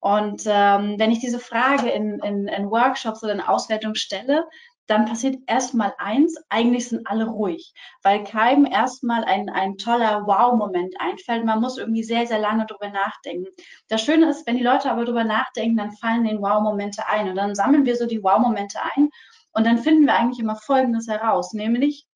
Und 0.00 0.42
ähm, 0.46 0.98
wenn 0.98 1.10
ich 1.10 1.20
diese 1.20 1.38
Frage 1.38 1.90
in, 1.90 2.18
in, 2.20 2.48
in 2.48 2.70
Workshops 2.70 3.22
oder 3.22 3.34
in 3.34 3.42
Auswertung 3.42 3.94
stelle, 3.94 4.46
dann 4.90 5.04
passiert 5.04 5.38
erstmal 5.46 5.94
eins, 5.98 6.36
eigentlich 6.48 6.88
sind 6.88 7.06
alle 7.06 7.26
ruhig, 7.26 7.72
weil 8.02 8.24
keinem 8.24 8.66
erstmal 8.66 9.24
ein, 9.24 9.48
ein 9.48 9.76
toller 9.76 10.26
Wow-Moment 10.26 10.94
einfällt. 10.98 11.44
Man 11.44 11.60
muss 11.60 11.78
irgendwie 11.78 12.02
sehr, 12.02 12.26
sehr 12.26 12.40
lange 12.40 12.66
drüber 12.66 12.88
nachdenken. 12.88 13.46
Das 13.88 14.02
Schöne 14.02 14.28
ist, 14.28 14.46
wenn 14.48 14.56
die 14.56 14.64
Leute 14.64 14.90
aber 14.90 15.04
drüber 15.04 15.22
nachdenken, 15.22 15.76
dann 15.76 15.92
fallen 15.92 16.24
den 16.24 16.42
Wow-Momente 16.42 17.06
ein 17.06 17.28
und 17.28 17.36
dann 17.36 17.54
sammeln 17.54 17.86
wir 17.86 17.94
so 17.96 18.06
die 18.06 18.22
Wow-Momente 18.22 18.80
ein 18.96 19.10
und 19.52 19.64
dann 19.64 19.78
finden 19.78 20.06
wir 20.06 20.14
eigentlich 20.14 20.40
immer 20.40 20.56
Folgendes 20.56 21.06
heraus, 21.06 21.52
nämlich 21.52 22.06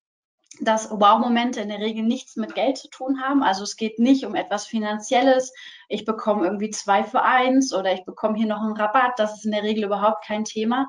dass 0.61 0.89
Wow-Momente 0.89 1.61
in 1.61 1.69
der 1.69 1.79
Regel 1.79 2.03
nichts 2.03 2.35
mit 2.35 2.55
Geld 2.55 2.77
zu 2.77 2.89
tun 2.89 3.21
haben. 3.21 3.43
Also 3.43 3.63
es 3.63 3.75
geht 3.75 3.99
nicht 3.99 4.25
um 4.25 4.35
etwas 4.35 4.65
Finanzielles. 4.65 5.53
Ich 5.89 6.05
bekomme 6.05 6.45
irgendwie 6.45 6.69
zwei 6.69 7.03
für 7.03 7.21
eins 7.21 7.73
oder 7.73 7.93
ich 7.93 8.05
bekomme 8.05 8.37
hier 8.37 8.47
noch 8.47 8.61
einen 8.61 8.77
Rabatt. 8.77 9.13
Das 9.17 9.35
ist 9.35 9.45
in 9.45 9.51
der 9.51 9.63
Regel 9.63 9.85
überhaupt 9.85 10.25
kein 10.25 10.43
Thema. 10.43 10.87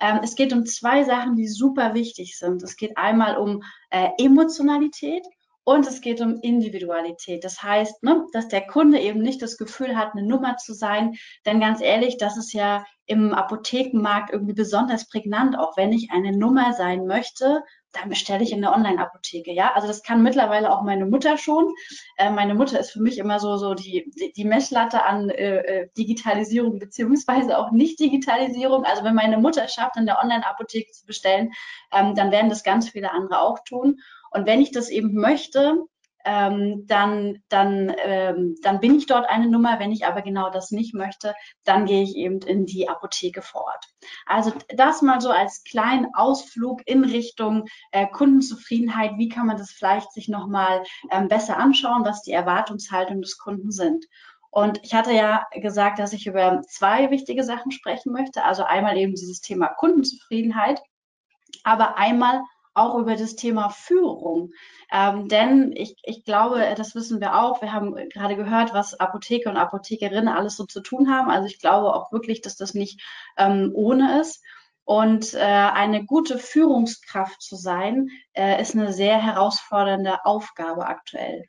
Ähm, 0.00 0.20
es 0.22 0.34
geht 0.34 0.52
um 0.52 0.66
zwei 0.66 1.04
Sachen, 1.04 1.36
die 1.36 1.48
super 1.48 1.94
wichtig 1.94 2.38
sind. 2.38 2.62
Es 2.62 2.76
geht 2.76 2.96
einmal 2.96 3.36
um 3.36 3.62
äh, 3.90 4.08
Emotionalität 4.18 5.24
und 5.68 5.84
es 5.88 6.00
geht 6.00 6.20
um 6.20 6.38
Individualität. 6.42 7.42
Das 7.42 7.60
heißt, 7.60 8.04
ne, 8.04 8.24
dass 8.32 8.46
der 8.46 8.66
Kunde 8.68 9.00
eben 9.00 9.20
nicht 9.20 9.42
das 9.42 9.56
Gefühl 9.56 9.96
hat, 9.96 10.12
eine 10.12 10.24
Nummer 10.24 10.56
zu 10.58 10.74
sein. 10.74 11.16
Denn 11.44 11.58
ganz 11.58 11.80
ehrlich, 11.80 12.18
das 12.18 12.36
ist 12.36 12.52
ja 12.52 12.84
im 13.04 13.34
Apothekenmarkt 13.34 14.32
irgendwie 14.32 14.54
besonders 14.54 15.08
prägnant. 15.08 15.58
Auch 15.58 15.76
wenn 15.76 15.92
ich 15.92 16.10
eine 16.12 16.36
Nummer 16.36 16.72
sein 16.72 17.06
möchte, 17.06 17.64
dann 17.96 18.08
bestelle 18.08 18.42
ich 18.42 18.52
in 18.52 18.60
der 18.60 18.72
Online-Apotheke. 18.72 19.52
Ja, 19.52 19.72
also 19.74 19.88
das 19.88 20.02
kann 20.02 20.22
mittlerweile 20.22 20.70
auch 20.70 20.82
meine 20.82 21.06
Mutter 21.06 21.36
schon. 21.38 21.74
Äh, 22.16 22.30
meine 22.30 22.54
Mutter 22.54 22.78
ist 22.78 22.90
für 22.90 23.00
mich 23.00 23.18
immer 23.18 23.40
so, 23.40 23.56
so 23.56 23.74
die, 23.74 24.10
die, 24.36 24.44
Messlatte 24.44 25.04
an 25.04 25.30
äh, 25.30 25.56
äh, 25.58 25.88
Digitalisierung 25.96 26.78
beziehungsweise 26.78 27.58
auch 27.58 27.72
Nicht-Digitalisierung. 27.72 28.84
Also 28.84 29.04
wenn 29.04 29.14
meine 29.14 29.38
Mutter 29.38 29.66
schafft, 29.68 29.96
in 29.96 30.06
der 30.06 30.18
Online-Apotheke 30.22 30.92
zu 30.92 31.06
bestellen, 31.06 31.52
ähm, 31.92 32.14
dann 32.14 32.30
werden 32.30 32.50
das 32.50 32.62
ganz 32.62 32.88
viele 32.88 33.12
andere 33.12 33.40
auch 33.40 33.58
tun. 33.64 34.00
Und 34.30 34.46
wenn 34.46 34.60
ich 34.60 34.70
das 34.70 34.90
eben 34.90 35.14
möchte, 35.14 35.86
ähm, 36.26 36.86
dann, 36.86 37.42
dann, 37.48 37.94
ähm, 38.04 38.56
dann 38.62 38.80
bin 38.80 38.96
ich 38.96 39.06
dort 39.06 39.28
eine 39.28 39.48
Nummer. 39.48 39.78
Wenn 39.78 39.92
ich 39.92 40.04
aber 40.04 40.22
genau 40.22 40.50
das 40.50 40.72
nicht 40.72 40.92
möchte, 40.92 41.34
dann 41.64 41.86
gehe 41.86 42.02
ich 42.02 42.16
eben 42.16 42.40
in 42.40 42.66
die 42.66 42.88
Apotheke 42.88 43.42
vor 43.42 43.62
Ort. 43.62 43.86
Also 44.26 44.52
das 44.76 45.02
mal 45.02 45.20
so 45.20 45.30
als 45.30 45.62
kleinen 45.62 46.08
Ausflug 46.14 46.82
in 46.84 47.04
Richtung 47.04 47.66
äh, 47.92 48.08
Kundenzufriedenheit. 48.08 49.12
Wie 49.16 49.28
kann 49.28 49.46
man 49.46 49.56
das 49.56 49.70
vielleicht 49.70 50.12
sich 50.12 50.28
nochmal 50.28 50.82
ähm, 51.12 51.28
besser 51.28 51.56
anschauen, 51.56 52.04
was 52.04 52.22
die 52.22 52.32
Erwartungshaltung 52.32 53.22
des 53.22 53.38
Kunden 53.38 53.70
sind? 53.70 54.04
Und 54.50 54.80
ich 54.82 54.94
hatte 54.94 55.12
ja 55.12 55.46
gesagt, 55.54 55.98
dass 56.00 56.12
ich 56.12 56.26
über 56.26 56.62
zwei 56.62 57.10
wichtige 57.10 57.44
Sachen 57.44 57.70
sprechen 57.70 58.12
möchte. 58.12 58.42
Also 58.42 58.64
einmal 58.64 58.96
eben 58.96 59.14
dieses 59.14 59.40
Thema 59.40 59.68
Kundenzufriedenheit, 59.68 60.82
aber 61.62 61.98
einmal 61.98 62.42
auch 62.76 62.96
über 62.98 63.16
das 63.16 63.36
Thema 63.36 63.70
Führung. 63.70 64.52
Ähm, 64.92 65.28
denn 65.28 65.72
ich, 65.74 65.96
ich 66.04 66.24
glaube, 66.24 66.74
das 66.76 66.94
wissen 66.94 67.20
wir 67.20 67.42
auch. 67.42 67.60
Wir 67.62 67.72
haben 67.72 67.94
gerade 68.10 68.36
gehört, 68.36 68.72
was 68.72 68.98
Apotheker 68.98 69.50
und 69.50 69.56
Apothekerinnen 69.56 70.28
alles 70.28 70.56
so 70.56 70.64
zu 70.64 70.80
tun 70.80 71.10
haben. 71.10 71.30
Also 71.30 71.46
ich 71.46 71.58
glaube 71.58 71.94
auch 71.94 72.12
wirklich, 72.12 72.40
dass 72.40 72.56
das 72.56 72.74
nicht 72.74 73.02
ähm, 73.36 73.70
ohne 73.74 74.20
ist. 74.20 74.42
Und 74.84 75.34
äh, 75.34 75.38
eine 75.40 76.04
gute 76.04 76.38
Führungskraft 76.38 77.42
zu 77.42 77.56
sein, 77.56 78.08
äh, 78.34 78.62
ist 78.62 78.76
eine 78.76 78.92
sehr 78.92 79.20
herausfordernde 79.20 80.24
Aufgabe 80.24 80.86
aktuell. 80.86 81.44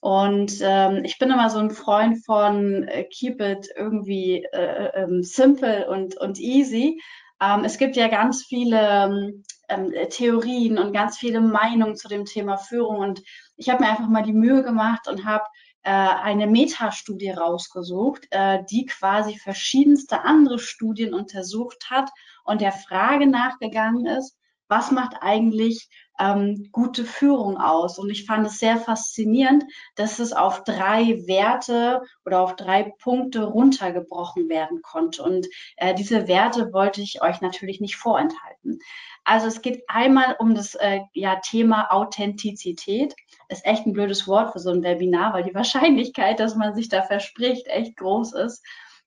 Und 0.00 0.58
ähm, 0.60 1.04
ich 1.04 1.18
bin 1.18 1.30
immer 1.30 1.48
so 1.48 1.60
ein 1.60 1.70
Freund 1.70 2.22
von 2.26 2.82
äh, 2.88 3.04
Keep 3.04 3.40
it 3.40 3.68
irgendwie 3.76 4.44
äh, 4.52 4.90
ähm, 4.94 5.22
simple 5.22 5.88
und, 5.88 6.18
und 6.18 6.38
easy. 6.38 7.00
Ähm, 7.40 7.64
es 7.64 7.78
gibt 7.78 7.96
ja 7.96 8.08
ganz 8.08 8.42
viele 8.44 9.32
ähm, 9.72 9.92
ähm, 9.92 10.08
Theorien 10.10 10.78
und 10.78 10.92
ganz 10.92 11.18
viele 11.18 11.40
Meinungen 11.40 11.96
zu 11.96 12.08
dem 12.08 12.24
Thema 12.24 12.56
Führung. 12.56 12.98
Und 12.98 13.22
ich 13.56 13.68
habe 13.68 13.82
mir 13.82 13.90
einfach 13.90 14.08
mal 14.08 14.22
die 14.22 14.32
Mühe 14.32 14.62
gemacht 14.62 15.08
und 15.08 15.24
habe 15.24 15.44
äh, 15.82 15.90
eine 15.90 16.46
Metastudie 16.46 17.30
rausgesucht, 17.30 18.26
äh, 18.30 18.62
die 18.70 18.86
quasi 18.86 19.38
verschiedenste 19.38 20.22
andere 20.24 20.58
Studien 20.58 21.14
untersucht 21.14 21.90
hat 21.90 22.10
und 22.44 22.60
der 22.60 22.72
Frage 22.72 23.26
nachgegangen 23.26 24.06
ist, 24.06 24.36
was 24.72 24.90
macht 24.90 25.16
eigentlich 25.20 25.90
ähm, 26.18 26.70
gute 26.72 27.04
Führung 27.04 27.58
aus? 27.58 27.98
Und 27.98 28.08
ich 28.08 28.24
fand 28.24 28.46
es 28.46 28.58
sehr 28.58 28.78
faszinierend, 28.78 29.64
dass 29.96 30.18
es 30.18 30.32
auf 30.32 30.64
drei 30.64 31.26
Werte 31.26 32.00
oder 32.24 32.40
auf 32.40 32.56
drei 32.56 32.94
Punkte 33.02 33.44
runtergebrochen 33.44 34.48
werden 34.48 34.80
konnte. 34.80 35.24
Und 35.24 35.46
äh, 35.76 35.94
diese 35.94 36.26
Werte 36.26 36.72
wollte 36.72 37.02
ich 37.02 37.20
euch 37.20 37.42
natürlich 37.42 37.82
nicht 37.82 37.96
vorenthalten. 37.96 38.78
Also 39.24 39.46
es 39.46 39.60
geht 39.60 39.82
einmal 39.88 40.36
um 40.38 40.54
das 40.54 40.74
äh, 40.74 41.00
ja, 41.12 41.36
Thema 41.36 41.92
Authentizität. 41.92 43.14
Ist 43.50 43.66
echt 43.66 43.84
ein 43.86 43.92
blödes 43.92 44.26
Wort 44.26 44.54
für 44.54 44.58
so 44.58 44.70
ein 44.70 44.82
Webinar, 44.82 45.34
weil 45.34 45.44
die 45.44 45.54
Wahrscheinlichkeit, 45.54 46.40
dass 46.40 46.56
man 46.56 46.74
sich 46.74 46.88
da 46.88 47.02
verspricht, 47.02 47.66
echt 47.66 47.98
groß 47.98 48.32
ist. 48.32 48.64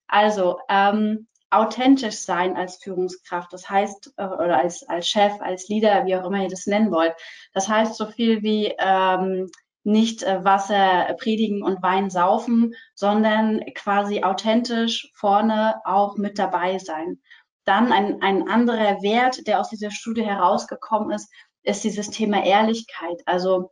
Also 0.07 0.59
ähm, 0.69 1.25
authentisch 1.55 2.17
sein 2.17 2.55
als 2.55 2.77
Führungskraft. 2.77 3.51
Das 3.53 3.69
heißt, 3.69 4.13
äh, 4.17 4.25
oder 4.25 4.59
als, 4.59 4.87
als 4.87 5.07
Chef, 5.07 5.33
als 5.39 5.67
Leader, 5.67 6.05
wie 6.05 6.15
auch 6.15 6.25
immer 6.25 6.43
ihr 6.43 6.49
das 6.49 6.67
nennen 6.67 6.91
wollt. 6.91 7.13
Das 7.53 7.67
heißt 7.67 7.95
so 7.95 8.07
viel 8.07 8.43
wie 8.43 8.73
ähm, 8.79 9.49
nicht 9.83 10.23
äh, 10.23 10.43
Wasser 10.43 11.15
predigen 11.19 11.63
und 11.63 11.81
Wein 11.83 12.09
saufen, 12.09 12.73
sondern 12.95 13.61
quasi 13.75 14.23
authentisch 14.23 15.11
vorne 15.13 15.75
auch 15.85 16.17
mit 16.17 16.39
dabei 16.39 16.79
sein. 16.79 17.21
Dann 17.65 17.91
ein, 17.91 18.21
ein 18.21 18.47
anderer 18.47 19.01
Wert, 19.01 19.47
der 19.47 19.59
aus 19.59 19.69
dieser 19.69 19.91
Studie 19.91 20.23
herausgekommen 20.23 21.11
ist, 21.11 21.31
ist 21.63 21.83
dieses 21.83 22.09
Thema 22.09 22.43
Ehrlichkeit. 22.43 23.21
Also 23.25 23.71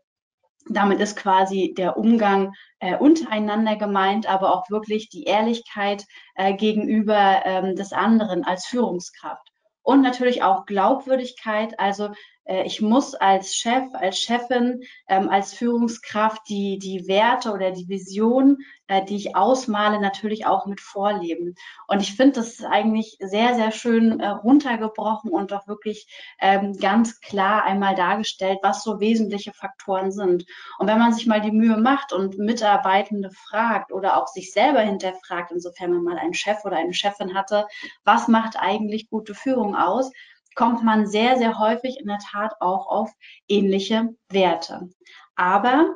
damit 0.70 1.00
ist 1.00 1.15
quasi 1.15 1.74
der 1.77 1.98
Umgang 1.98 2.53
äh, 2.79 2.98
untereinander 2.98 3.75
gemeint, 3.75 4.27
aber 4.29 4.53
auch 4.53 4.70
wirklich 4.70 5.10
die 5.10 5.24
Ehrlichkeit 5.24 6.05
äh, 6.36 6.53
gegenüber 6.53 7.41
ähm, 7.46 7.75
des 7.75 7.93
anderen 7.93 8.43
als 8.43 8.65
Führungskraft. 8.65 9.50
Und 9.82 10.01
natürlich 10.01 10.43
auch 10.43 10.65
Glaubwürdigkeit, 10.65 11.77
also 11.79 12.12
ich 12.45 12.81
muss 12.81 13.15
als 13.15 13.55
Chef, 13.55 13.83
als 13.93 14.19
Chefin, 14.19 14.83
ähm, 15.07 15.29
als 15.29 15.53
Führungskraft 15.53 16.41
die, 16.50 16.77
die 16.77 17.07
Werte 17.07 17.51
oder 17.51 17.71
die 17.71 17.88
Vision, 17.88 18.57
äh, 18.88 19.03
die 19.05 19.15
ich 19.15 19.35
ausmale, 19.35 20.00
natürlich 20.01 20.45
auch 20.45 20.65
mit 20.65 20.81
vorleben. 20.81 21.55
Und 21.88 22.01
ich 22.01 22.15
finde, 22.15 22.33
das 22.33 22.63
eigentlich 22.63 23.17
sehr, 23.19 23.55
sehr 23.55 23.71
schön 23.71 24.19
äh, 24.19 24.27
runtergebrochen 24.27 25.31
und 25.31 25.53
auch 25.53 25.67
wirklich 25.67 26.07
ähm, 26.39 26.77
ganz 26.77 27.21
klar 27.21 27.63
einmal 27.63 27.95
dargestellt, 27.95 28.59
was 28.62 28.83
so 28.83 29.00
wesentliche 29.00 29.53
Faktoren 29.53 30.12
sind. 30.12 30.45
Und 30.79 30.88
wenn 30.88 31.00
man 31.00 31.13
sich 31.13 31.25
mal 31.27 31.41
die 31.41 31.51
Mühe 31.51 31.77
macht 31.77 32.12
und 32.12 32.38
Mitarbeitende 32.38 33.31
fragt 33.31 33.91
oder 33.91 34.21
auch 34.21 34.27
sich 34.27 34.51
selber 34.51 34.81
hinterfragt, 34.81 35.51
insofern 35.51 35.91
man 35.91 36.03
mal 36.03 36.17
einen 36.17 36.33
Chef 36.33 36.65
oder 36.65 36.77
eine 36.77 36.93
Chefin 36.93 37.33
hatte, 37.33 37.65
was 38.03 38.27
macht 38.27 38.57
eigentlich 38.59 39.09
gute 39.09 39.33
Führung 39.33 39.75
aus? 39.75 40.12
Kommt 40.55 40.83
man 40.83 41.07
sehr, 41.07 41.38
sehr 41.38 41.60
häufig 41.60 42.00
in 42.00 42.07
der 42.07 42.19
Tat 42.19 42.53
auch 42.60 42.88
auf 42.88 43.12
ähnliche 43.48 44.15
Werte. 44.29 44.89
Aber 45.36 45.93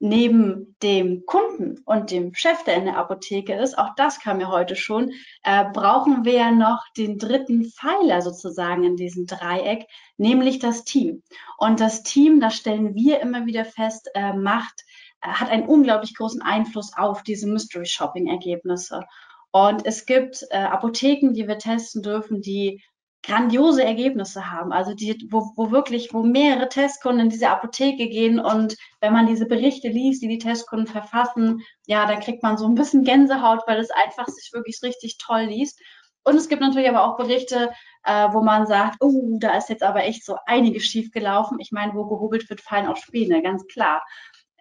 neben 0.00 0.76
dem 0.82 1.26
Kunden 1.26 1.82
und 1.84 2.10
dem 2.10 2.34
Chef, 2.34 2.64
der 2.64 2.76
in 2.76 2.86
der 2.86 2.96
Apotheke 2.96 3.54
ist, 3.54 3.78
auch 3.78 3.94
das 3.96 4.18
kam 4.18 4.40
ja 4.40 4.48
heute 4.48 4.74
schon, 4.74 5.12
äh, 5.42 5.64
brauchen 5.72 6.24
wir 6.24 6.32
ja 6.32 6.50
noch 6.50 6.82
den 6.96 7.18
dritten 7.18 7.66
Pfeiler 7.66 8.22
sozusagen 8.22 8.82
in 8.82 8.96
diesem 8.96 9.26
Dreieck, 9.26 9.86
nämlich 10.16 10.58
das 10.58 10.84
Team. 10.84 11.22
Und 11.58 11.80
das 11.80 12.02
Team, 12.02 12.40
das 12.40 12.56
stellen 12.56 12.94
wir 12.94 13.20
immer 13.20 13.44
wieder 13.44 13.66
fest, 13.66 14.10
äh, 14.14 14.32
macht 14.32 14.84
hat 15.22 15.50
einen 15.50 15.66
unglaublich 15.66 16.14
großen 16.14 16.42
Einfluss 16.42 16.96
auf 16.96 17.22
diese 17.22 17.46
Mystery 17.46 17.86
Shopping 17.86 18.28
Ergebnisse. 18.28 19.04
Und 19.52 19.84
es 19.84 20.06
gibt 20.06 20.44
äh, 20.50 20.58
Apotheken, 20.58 21.32
die 21.32 21.48
wir 21.48 21.58
testen 21.58 22.02
dürfen, 22.02 22.40
die 22.40 22.82
grandiose 23.22 23.84
Ergebnisse 23.84 24.50
haben. 24.50 24.72
Also 24.72 24.94
die, 24.94 25.26
wo, 25.30 25.52
wo 25.56 25.70
wirklich, 25.70 26.12
wo 26.14 26.22
mehrere 26.22 26.68
Testkunden 26.68 27.26
in 27.26 27.30
diese 27.30 27.50
Apotheke 27.50 28.08
gehen 28.08 28.38
und 28.38 28.76
wenn 29.00 29.12
man 29.12 29.26
diese 29.26 29.46
Berichte 29.46 29.88
liest, 29.88 30.22
die 30.22 30.28
die 30.28 30.38
Testkunden 30.38 30.86
verfassen, 30.86 31.62
ja, 31.86 32.06
dann 32.06 32.20
kriegt 32.20 32.42
man 32.42 32.56
so 32.56 32.66
ein 32.66 32.74
bisschen 32.74 33.04
Gänsehaut, 33.04 33.62
weil 33.66 33.78
es 33.78 33.90
einfach 33.90 34.26
sich 34.28 34.50
wirklich 34.52 34.80
richtig 34.82 35.18
toll 35.18 35.42
liest. 35.42 35.80
Und 36.22 36.36
es 36.36 36.48
gibt 36.48 36.60
natürlich 36.60 36.88
aber 36.88 37.04
auch 37.04 37.16
Berichte, 37.16 37.70
äh, 38.04 38.28
wo 38.32 38.42
man 38.42 38.66
sagt, 38.66 38.96
oh, 39.00 39.38
da 39.38 39.56
ist 39.56 39.68
jetzt 39.68 39.82
aber 39.82 40.04
echt 40.04 40.24
so 40.24 40.36
einiges 40.46 40.84
schief 40.84 41.10
gelaufen. 41.12 41.58
Ich 41.60 41.72
meine, 41.72 41.94
wo 41.94 42.04
gehobelt 42.06 42.48
wird, 42.48 42.60
fallen 42.60 42.86
auch 42.86 42.96
Späne, 42.96 43.42
ganz 43.42 43.66
klar. 43.66 44.02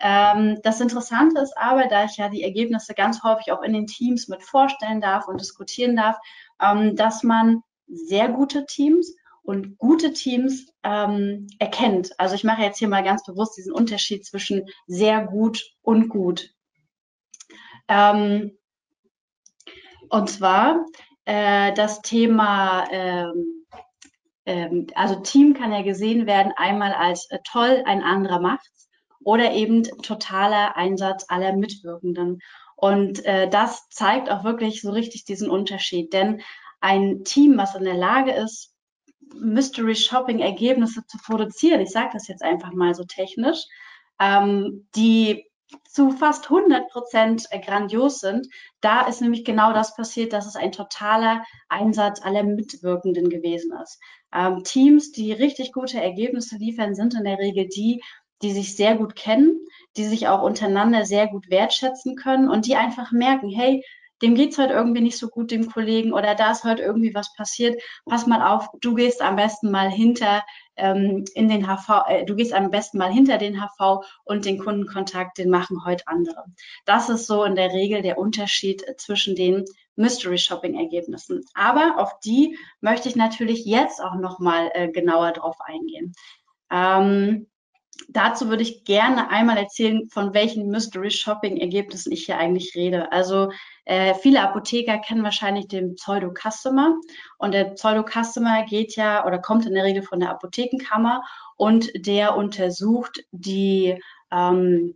Ähm, 0.02 0.60
das 0.64 0.80
Interessante 0.80 1.42
ist 1.42 1.58
aber, 1.58 1.88
da 1.88 2.06
ich 2.06 2.18
ja 2.18 2.30
die 2.30 2.44
Ergebnisse 2.44 2.94
ganz 2.94 3.22
häufig 3.24 3.52
auch 3.52 3.62
in 3.62 3.74
den 3.74 3.88
Teams 3.88 4.30
mit 4.30 4.44
vorstellen 4.44 5.02
darf 5.02 5.28
und 5.28 5.42
diskutieren 5.42 5.96
darf, 5.96 6.18
ähm, 6.62 6.96
dass 6.96 7.24
man 7.24 7.64
sehr 7.90 8.30
gute 8.30 8.66
Teams 8.66 9.16
und 9.42 9.78
gute 9.78 10.14
Teams 10.14 10.72
ähm, 10.84 11.48
erkennt. 11.60 12.12
Also 12.20 12.36
ich 12.36 12.44
mache 12.44 12.62
jetzt 12.62 12.78
hier 12.78 12.88
mal 12.88 13.04
ganz 13.04 13.24
bewusst 13.24 13.58
diesen 13.58 13.74
Unterschied 13.74 14.26
zwischen 14.26 14.68
sehr 14.86 15.26
gut 15.26 15.64
und 15.82 16.10
gut. 16.10 16.54
Ähm, 17.88 18.58
und 20.10 20.30
zwar 20.30 20.86
äh, 21.26 21.74
das 21.74 22.02
Thema, 22.02 22.88
ähm, 22.92 23.66
ähm, 24.46 24.88
also 24.96 25.16
Team 25.16 25.54
kann 25.54 25.72
ja 25.72 25.82
gesehen 25.82 26.28
werden 26.28 26.54
einmal 26.56 26.94
als 26.94 27.30
äh, 27.32 27.40
toll, 27.44 27.84
ein 27.86 28.04
anderer 28.04 28.40
macht's 28.40 28.90
oder 29.24 29.52
eben 29.54 29.84
totaler 29.84 30.78
Einsatz 30.78 31.26
aller 31.28 31.54
Mitwirkenden. 31.54 32.40
Und 32.76 33.26
äh, 33.26 33.50
das 33.50 33.90
zeigt 33.90 34.30
auch 34.32 34.44
wirklich 34.44 34.82
so 34.82 34.92
richtig 34.92 35.26
diesen 35.26 35.50
Unterschied. 35.50 36.14
Denn 36.14 36.42
ein 36.82 37.24
Team, 37.24 37.58
was 37.58 37.76
in 37.76 37.84
der 37.84 37.96
Lage 37.96 38.32
ist, 38.32 38.74
Mystery 39.36 39.96
Shopping 39.96 40.40
Ergebnisse 40.40 41.06
zu 41.06 41.18
produzieren, 41.20 41.82
ich 41.82 41.92
sage 41.92 42.10
das 42.14 42.28
jetzt 42.28 42.44
einfach 42.44 42.74
mal 42.74 42.96
so 42.96 43.04
technisch, 43.04 43.66
ähm, 44.20 44.88
die 44.96 45.46
zu 45.88 46.12
fast 46.12 46.46
100 46.46 46.90
Prozent 46.90 47.48
grandios 47.64 48.20
sind. 48.20 48.48
Da 48.82 49.02
ist 49.08 49.22
nämlich 49.22 49.46
genau 49.46 49.72
das 49.72 49.96
passiert, 49.96 50.34
dass 50.34 50.48
es 50.48 50.56
ein 50.56 50.72
totaler 50.72 51.44
Einsatz 51.68 52.22
aller 52.24 52.44
Mitwirkenden 52.44 53.30
gewesen 53.30 53.72
ist. 53.84 54.00
Ähm, 54.34 54.64
Teams, 54.64 55.12
die 55.12 55.32
richtig 55.32 55.72
gute 55.72 56.02
Ergebnisse 56.02 56.58
liefern, 56.58 56.96
sind 56.96 57.14
in 57.14 57.24
der 57.24 57.38
Regel 57.38 57.68
die, 57.68 58.02
die 58.42 58.52
sich 58.52 58.76
sehr 58.76 58.96
gut 58.96 59.16
kennen, 59.16 59.60
die 59.98 60.06
sich 60.06 60.28
auch 60.28 60.42
untereinander 60.42 61.06
sehr 61.06 61.28
gut 61.28 61.50
wertschätzen 61.50 62.16
können 62.16 62.50
und 62.50 62.66
die 62.66 62.76
einfach 62.76 63.12
merken, 63.12 63.50
hey, 63.50 63.84
dem 64.22 64.36
geht's 64.36 64.58
heute 64.58 64.74
irgendwie 64.74 65.02
nicht 65.02 65.18
so 65.18 65.28
gut, 65.28 65.52
dem 65.52 65.72
Kollegen, 65.72 66.14
oder 66.14 66.36
da 66.36 66.52
ist 66.52 66.64
heute 66.64 66.82
irgendwie 66.82 67.14
was 67.14 67.34
passiert. 67.34 67.82
Pass 68.06 68.28
mal 68.28 68.42
auf, 68.42 68.68
du 68.82 68.96
gehst 68.96 69.22
am 69.22 69.36
besten 69.36 69.72
mal 69.72 69.90
hinter 69.90 70.44
ähm, 70.76 71.26
in 71.36 71.50
den 71.50 71.68
HV, 71.68 71.90
äh, 72.08 72.26
du 72.26 72.36
gehst 72.36 72.54
am 72.54 72.72
besten 72.72 72.98
mal 72.98 73.12
hinter 73.12 73.38
den 73.38 73.62
HV 73.62 74.06
und 74.24 74.46
den 74.46 74.60
Kundenkontakt, 74.60 75.38
den 75.38 75.50
machen 75.50 75.86
heute 75.86 76.08
andere. 76.08 76.46
Das 76.86 77.10
ist 77.10 77.28
so 77.28 77.44
in 77.44 77.56
der 77.56 77.72
Regel 77.72 78.02
der 78.02 78.18
Unterschied 78.18 78.84
zwischen 78.98 79.36
den 79.36 79.66
Mystery 79.96 80.38
Shopping 80.38 80.80
Ergebnissen. 80.80 81.44
Aber 81.54 81.96
auf 81.98 82.20
die 82.22 82.58
möchte 82.80 83.10
ich 83.10 83.16
natürlich 83.16 83.66
jetzt 83.66 84.02
auch 84.02 84.16
noch 84.16 84.40
mal 84.40 84.72
äh, 84.74 84.90
genauer 84.90 85.34
drauf 85.34 85.58
eingehen. 85.66 86.14
Ähm, 86.72 87.48
dazu 88.08 88.48
würde 88.50 88.64
ich 88.64 88.86
gerne 88.86 89.30
einmal 89.30 89.58
erzählen, 89.58 90.10
von 90.10 90.34
welchen 90.34 90.70
Mystery 90.70 91.12
Shopping 91.12 91.58
Ergebnissen 91.58 92.14
ich 92.14 92.26
hier 92.26 92.38
eigentlich 92.38 92.74
rede. 92.76 93.12
Also 93.12 93.52
äh, 93.90 94.14
viele 94.14 94.42
Apotheker 94.44 95.00
kennen 95.00 95.24
wahrscheinlich 95.24 95.68
den 95.68 95.96
Pseudo 95.96 96.32
Customer 96.32 96.96
und 97.40 97.54
der 97.54 97.66
Pseudo 97.72 98.04
Customer 98.04 98.64
geht 98.66 98.96
ja 98.96 99.26
oder 99.26 99.40
kommt 99.40 99.66
in 99.66 99.74
der 99.74 99.84
Regel 99.84 100.04
von 100.04 100.20
der 100.20 100.30
Apothekenkammer 100.30 101.24
und 101.58 101.90
der 101.96 102.38
untersucht 102.38 103.24
die 103.32 104.00
ähm, 104.32 104.96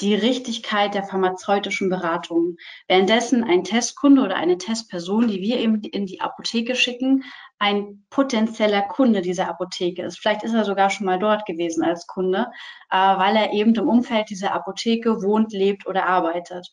die 0.00 0.14
Richtigkeit 0.14 0.92
der 0.94 1.04
pharmazeutischen 1.04 1.88
Beratung. 1.88 2.56
Währenddessen 2.88 3.44
ein 3.44 3.62
Testkunde 3.62 4.22
oder 4.22 4.34
eine 4.36 4.58
Testperson, 4.58 5.28
die 5.28 5.40
wir 5.40 5.58
eben 5.58 5.82
in 5.82 6.04
die 6.04 6.20
Apotheke 6.20 6.74
schicken, 6.74 7.22
ein 7.58 8.04
potenzieller 8.10 8.82
Kunde 8.82 9.22
dieser 9.22 9.48
Apotheke 9.48 10.02
ist. 10.02 10.18
Vielleicht 10.18 10.42
ist 10.42 10.52
er 10.52 10.64
sogar 10.64 10.90
schon 10.90 11.06
mal 11.06 11.20
dort 11.20 11.46
gewesen 11.46 11.84
als 11.84 12.06
Kunde, 12.06 12.48
äh, 12.90 12.96
weil 12.96 13.36
er 13.36 13.52
eben 13.52 13.74
im 13.74 13.88
Umfeld 13.88 14.30
dieser 14.30 14.52
Apotheke 14.52 15.22
wohnt, 15.22 15.52
lebt 15.52 15.86
oder 15.86 16.06
arbeitet. 16.06 16.72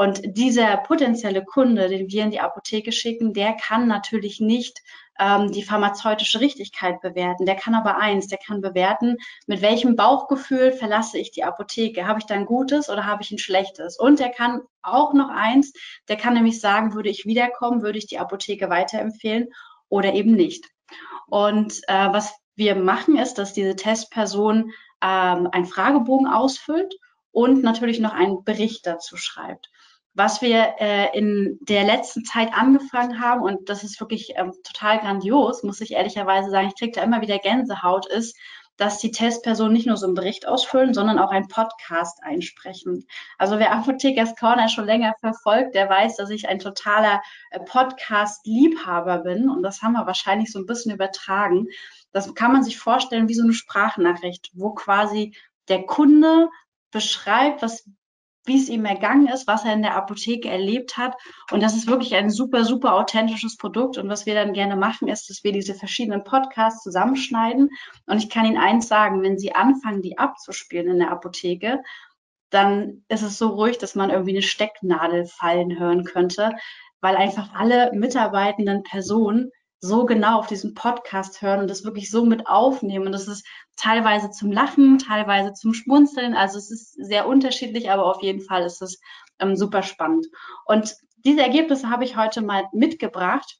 Und 0.00 0.22
dieser 0.24 0.78
potenzielle 0.78 1.44
Kunde, 1.44 1.90
den 1.90 2.08
wir 2.08 2.22
in 2.22 2.30
die 2.30 2.40
Apotheke 2.40 2.90
schicken, 2.90 3.34
der 3.34 3.52
kann 3.52 3.86
natürlich 3.86 4.40
nicht 4.40 4.80
ähm, 5.18 5.52
die 5.52 5.62
pharmazeutische 5.62 6.40
Richtigkeit 6.40 7.02
bewerten. 7.02 7.44
Der 7.44 7.54
kann 7.54 7.74
aber 7.74 7.98
eins, 7.98 8.26
der 8.26 8.38
kann 8.38 8.62
bewerten, 8.62 9.18
mit 9.46 9.60
welchem 9.60 9.96
Bauchgefühl 9.96 10.72
verlasse 10.72 11.18
ich 11.18 11.32
die 11.32 11.44
Apotheke. 11.44 12.06
Habe 12.06 12.18
ich 12.18 12.24
da 12.24 12.34
ein 12.34 12.46
gutes 12.46 12.88
oder 12.88 13.04
habe 13.04 13.22
ich 13.22 13.30
ein 13.30 13.36
schlechtes? 13.36 13.98
Und 13.98 14.20
der 14.20 14.30
kann 14.30 14.62
auch 14.80 15.12
noch 15.12 15.28
eins, 15.28 15.74
der 16.08 16.16
kann 16.16 16.32
nämlich 16.32 16.62
sagen, 16.62 16.94
würde 16.94 17.10
ich 17.10 17.26
wiederkommen, 17.26 17.82
würde 17.82 17.98
ich 17.98 18.06
die 18.06 18.18
Apotheke 18.18 18.70
weiterempfehlen 18.70 19.48
oder 19.90 20.14
eben 20.14 20.32
nicht. 20.32 20.64
Und 21.26 21.82
äh, 21.88 22.10
was 22.10 22.32
wir 22.56 22.74
machen, 22.74 23.18
ist, 23.18 23.34
dass 23.34 23.52
diese 23.52 23.76
Testperson 23.76 24.70
ähm, 25.02 25.48
einen 25.52 25.66
Fragebogen 25.66 26.26
ausfüllt 26.26 26.94
und 27.32 27.62
natürlich 27.62 28.00
noch 28.00 28.14
einen 28.14 28.44
Bericht 28.44 28.86
dazu 28.86 29.18
schreibt. 29.18 29.70
Was 30.14 30.42
wir 30.42 30.74
äh, 30.80 31.16
in 31.16 31.58
der 31.60 31.84
letzten 31.84 32.24
Zeit 32.24 32.52
angefangen 32.52 33.20
haben, 33.20 33.42
und 33.42 33.68
das 33.68 33.84
ist 33.84 34.00
wirklich 34.00 34.32
ähm, 34.36 34.52
total 34.64 34.98
grandios, 34.98 35.62
muss 35.62 35.80
ich 35.80 35.92
ehrlicherweise 35.92 36.50
sagen, 36.50 36.68
ich 36.68 36.78
kriege 36.78 36.92
da 36.92 37.02
immer 37.02 37.20
wieder 37.20 37.38
Gänsehaut, 37.38 38.06
ist, 38.06 38.36
dass 38.80 38.98
die 38.98 39.10
Testpersonen 39.10 39.74
nicht 39.74 39.86
nur 39.86 39.98
so 39.98 40.06
einen 40.06 40.14
Bericht 40.14 40.48
ausfüllen, 40.48 40.94
sondern 40.94 41.18
auch 41.18 41.30
einen 41.30 41.48
Podcast 41.48 42.22
einsprechen. 42.22 43.06
Also 43.36 43.58
wer 43.58 43.72
Apothekers 43.72 44.34
Corner 44.36 44.70
schon 44.70 44.86
länger 44.86 45.14
verfolgt, 45.20 45.74
der 45.74 45.90
weiß, 45.90 46.16
dass 46.16 46.30
ich 46.30 46.48
ein 46.48 46.58
totaler 46.58 47.20
äh, 47.50 47.60
Podcast-Liebhaber 47.60 49.18
bin. 49.18 49.50
Und 49.50 49.62
das 49.62 49.82
haben 49.82 49.92
wir 49.92 50.06
wahrscheinlich 50.06 50.50
so 50.50 50.58
ein 50.58 50.64
bisschen 50.64 50.94
übertragen. 50.94 51.66
Das 52.12 52.34
kann 52.34 52.52
man 52.52 52.62
sich 52.62 52.78
vorstellen 52.78 53.28
wie 53.28 53.34
so 53.34 53.42
eine 53.42 53.52
Sprachnachricht, 53.52 54.50
wo 54.54 54.72
quasi 54.72 55.36
der 55.68 55.84
Kunde 55.84 56.48
beschreibt, 56.90 57.60
was 57.60 57.84
wie 58.50 58.56
es 58.56 58.68
ihm 58.68 58.84
ergangen 58.84 59.28
ist, 59.28 59.46
was 59.46 59.64
er 59.64 59.74
in 59.74 59.82
der 59.82 59.94
Apotheke 59.94 60.48
erlebt 60.48 60.96
hat. 60.96 61.14
Und 61.52 61.62
das 61.62 61.76
ist 61.76 61.86
wirklich 61.86 62.16
ein 62.16 62.30
super, 62.30 62.64
super 62.64 62.94
authentisches 62.94 63.56
Produkt. 63.56 63.96
Und 63.96 64.08
was 64.08 64.26
wir 64.26 64.34
dann 64.34 64.52
gerne 64.52 64.74
machen, 64.74 65.06
ist, 65.06 65.30
dass 65.30 65.44
wir 65.44 65.52
diese 65.52 65.74
verschiedenen 65.74 66.24
Podcasts 66.24 66.82
zusammenschneiden. 66.82 67.70
Und 68.06 68.18
ich 68.18 68.28
kann 68.28 68.46
Ihnen 68.46 68.58
eins 68.58 68.88
sagen, 68.88 69.22
wenn 69.22 69.38
Sie 69.38 69.54
anfangen, 69.54 70.02
die 70.02 70.18
abzuspielen 70.18 70.88
in 70.88 70.98
der 70.98 71.12
Apotheke, 71.12 71.80
dann 72.50 73.04
ist 73.06 73.22
es 73.22 73.38
so 73.38 73.50
ruhig, 73.50 73.78
dass 73.78 73.94
man 73.94 74.10
irgendwie 74.10 74.32
eine 74.32 74.42
Stecknadel 74.42 75.26
fallen 75.26 75.78
hören 75.78 76.02
könnte, 76.02 76.50
weil 77.00 77.14
einfach 77.14 77.54
alle 77.54 77.92
mitarbeitenden 77.92 78.82
Personen 78.82 79.52
so 79.80 80.04
genau 80.04 80.38
auf 80.38 80.46
diesen 80.46 80.74
Podcast 80.74 81.40
hören 81.40 81.60
und 81.60 81.68
das 81.68 81.84
wirklich 81.84 82.10
so 82.10 82.24
mit 82.26 82.46
aufnehmen. 82.46 83.06
Und 83.06 83.12
das 83.12 83.28
ist 83.28 83.46
teilweise 83.76 84.30
zum 84.30 84.52
Lachen, 84.52 84.98
teilweise 84.98 85.54
zum 85.54 85.72
Schmunzeln. 85.72 86.34
Also 86.34 86.58
es 86.58 86.70
ist 86.70 86.92
sehr 86.92 87.26
unterschiedlich, 87.26 87.90
aber 87.90 88.04
auf 88.04 88.22
jeden 88.22 88.42
Fall 88.42 88.64
ist 88.64 88.82
es 88.82 89.00
ähm, 89.38 89.56
super 89.56 89.82
spannend. 89.82 90.26
Und 90.66 90.94
diese 91.24 91.40
Ergebnisse 91.40 91.88
habe 91.88 92.04
ich 92.04 92.16
heute 92.16 92.42
mal 92.42 92.64
mitgebracht. 92.72 93.58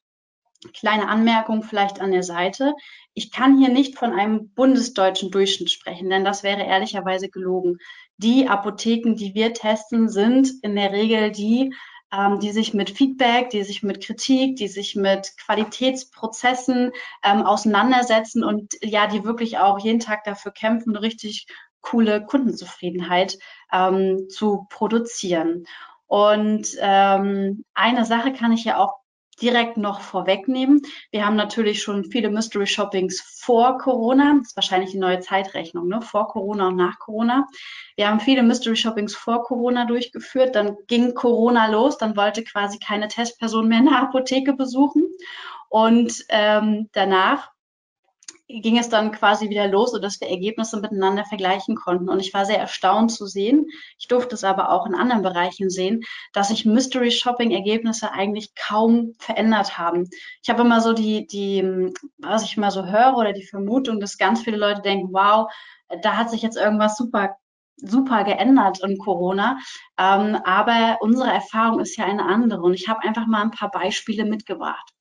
Kleine 0.74 1.08
Anmerkung 1.08 1.62
vielleicht 1.62 2.00
an 2.02 2.12
der 2.12 2.22
Seite. 2.22 2.74
Ich 3.14 3.32
kann 3.32 3.58
hier 3.58 3.70
nicht 3.70 3.98
von 3.98 4.12
einem 4.12 4.50
bundesdeutschen 4.50 5.30
Durchschnitt 5.30 5.70
sprechen, 5.70 6.10
denn 6.10 6.24
das 6.24 6.42
wäre 6.42 6.62
ehrlicherweise 6.62 7.30
gelogen. 7.30 7.78
Die 8.18 8.46
Apotheken, 8.46 9.14
die 9.14 9.34
wir 9.34 9.54
testen, 9.54 10.10
sind 10.10 10.50
in 10.62 10.76
der 10.76 10.92
Regel 10.92 11.30
die, 11.30 11.72
ähm, 12.12 12.40
die 12.40 12.50
sich 12.50 12.74
mit 12.74 12.90
Feedback, 12.90 13.50
die 13.50 13.62
sich 13.62 13.82
mit 13.82 14.04
Kritik, 14.04 14.56
die 14.56 14.68
sich 14.68 14.96
mit 14.96 15.32
Qualitätsprozessen 15.44 16.92
ähm, 17.24 17.42
auseinandersetzen 17.42 18.44
und 18.44 18.74
ja, 18.82 19.06
die 19.06 19.24
wirklich 19.24 19.58
auch 19.58 19.78
jeden 19.78 20.00
Tag 20.00 20.24
dafür 20.24 20.52
kämpfen, 20.52 20.96
richtig 20.96 21.46
coole 21.80 22.24
Kundenzufriedenheit 22.24 23.38
ähm, 23.72 24.28
zu 24.28 24.66
produzieren. 24.70 25.64
Und 26.06 26.68
ähm, 26.80 27.64
eine 27.74 28.04
Sache 28.04 28.32
kann 28.32 28.52
ich 28.52 28.64
ja 28.64 28.78
auch 28.78 28.99
direkt 29.42 29.76
noch 29.76 30.00
vorwegnehmen. 30.00 30.82
Wir 31.10 31.26
haben 31.26 31.36
natürlich 31.36 31.82
schon 31.82 32.04
viele 32.04 32.30
Mystery 32.30 32.66
Shoppings 32.66 33.20
vor 33.20 33.78
Corona. 33.78 34.34
Das 34.38 34.48
ist 34.48 34.56
wahrscheinlich 34.56 34.90
die 34.90 34.98
neue 34.98 35.20
Zeitrechnung, 35.20 35.88
ne? 35.88 36.00
vor 36.02 36.28
Corona 36.28 36.68
und 36.68 36.76
nach 36.76 36.98
Corona. 36.98 37.46
Wir 37.96 38.08
haben 38.08 38.20
viele 38.20 38.42
Mystery 38.42 38.76
Shoppings 38.76 39.14
vor 39.14 39.42
Corona 39.42 39.86
durchgeführt. 39.86 40.54
Dann 40.54 40.76
ging 40.86 41.14
Corona 41.14 41.68
los. 41.68 41.98
Dann 41.98 42.16
wollte 42.16 42.44
quasi 42.44 42.78
keine 42.78 43.08
Testperson 43.08 43.68
mehr 43.68 43.78
in 43.78 43.86
der 43.86 44.00
Apotheke 44.00 44.52
besuchen. 44.54 45.06
Und 45.68 46.24
ähm, 46.28 46.88
danach 46.92 47.50
ging 48.62 48.78
es 48.78 48.88
dann 48.88 49.12
quasi 49.12 49.48
wieder 49.48 49.68
los, 49.68 49.92
sodass 49.92 50.20
wir 50.20 50.28
Ergebnisse 50.28 50.80
miteinander 50.80 51.24
vergleichen 51.24 51.76
konnten. 51.76 52.08
Und 52.08 52.20
ich 52.20 52.34
war 52.34 52.44
sehr 52.44 52.58
erstaunt 52.58 53.12
zu 53.12 53.26
sehen, 53.26 53.66
ich 53.98 54.08
durfte 54.08 54.34
es 54.34 54.44
aber 54.44 54.70
auch 54.70 54.86
in 54.86 54.94
anderen 54.94 55.22
Bereichen 55.22 55.70
sehen, 55.70 56.02
dass 56.32 56.48
sich 56.48 56.64
Mystery 56.64 57.10
Shopping 57.10 57.50
Ergebnisse 57.52 58.12
eigentlich 58.12 58.54
kaum 58.54 59.12
verändert 59.18 59.78
haben. 59.78 60.08
Ich 60.42 60.50
habe 60.50 60.62
immer 60.62 60.80
so 60.80 60.92
die, 60.92 61.26
die, 61.26 61.92
was 62.18 62.44
ich 62.44 62.56
immer 62.56 62.70
so 62.70 62.86
höre 62.86 63.16
oder 63.16 63.32
die 63.32 63.46
Vermutung, 63.46 64.00
dass 64.00 64.18
ganz 64.18 64.42
viele 64.42 64.56
Leute 64.56 64.82
denken, 64.82 65.08
wow, 65.12 65.50
da 66.02 66.16
hat 66.16 66.30
sich 66.30 66.42
jetzt 66.42 66.56
irgendwas 66.56 66.96
super 66.96 67.36
super 67.82 68.24
geändert 68.24 68.80
in 68.84 68.98
Corona. 68.98 69.58
Ähm, 69.98 70.36
aber 70.44 70.98
unsere 71.00 71.30
Erfahrung 71.30 71.80
ist 71.80 71.96
ja 71.96 72.04
eine 72.04 72.24
andere. 72.26 72.60
Und 72.60 72.74
ich 72.74 72.88
habe 72.88 73.00
einfach 73.00 73.26
mal 73.26 73.40
ein 73.40 73.50
paar 73.50 73.70
Beispiele 73.70 74.26
mitgebracht. 74.26 74.92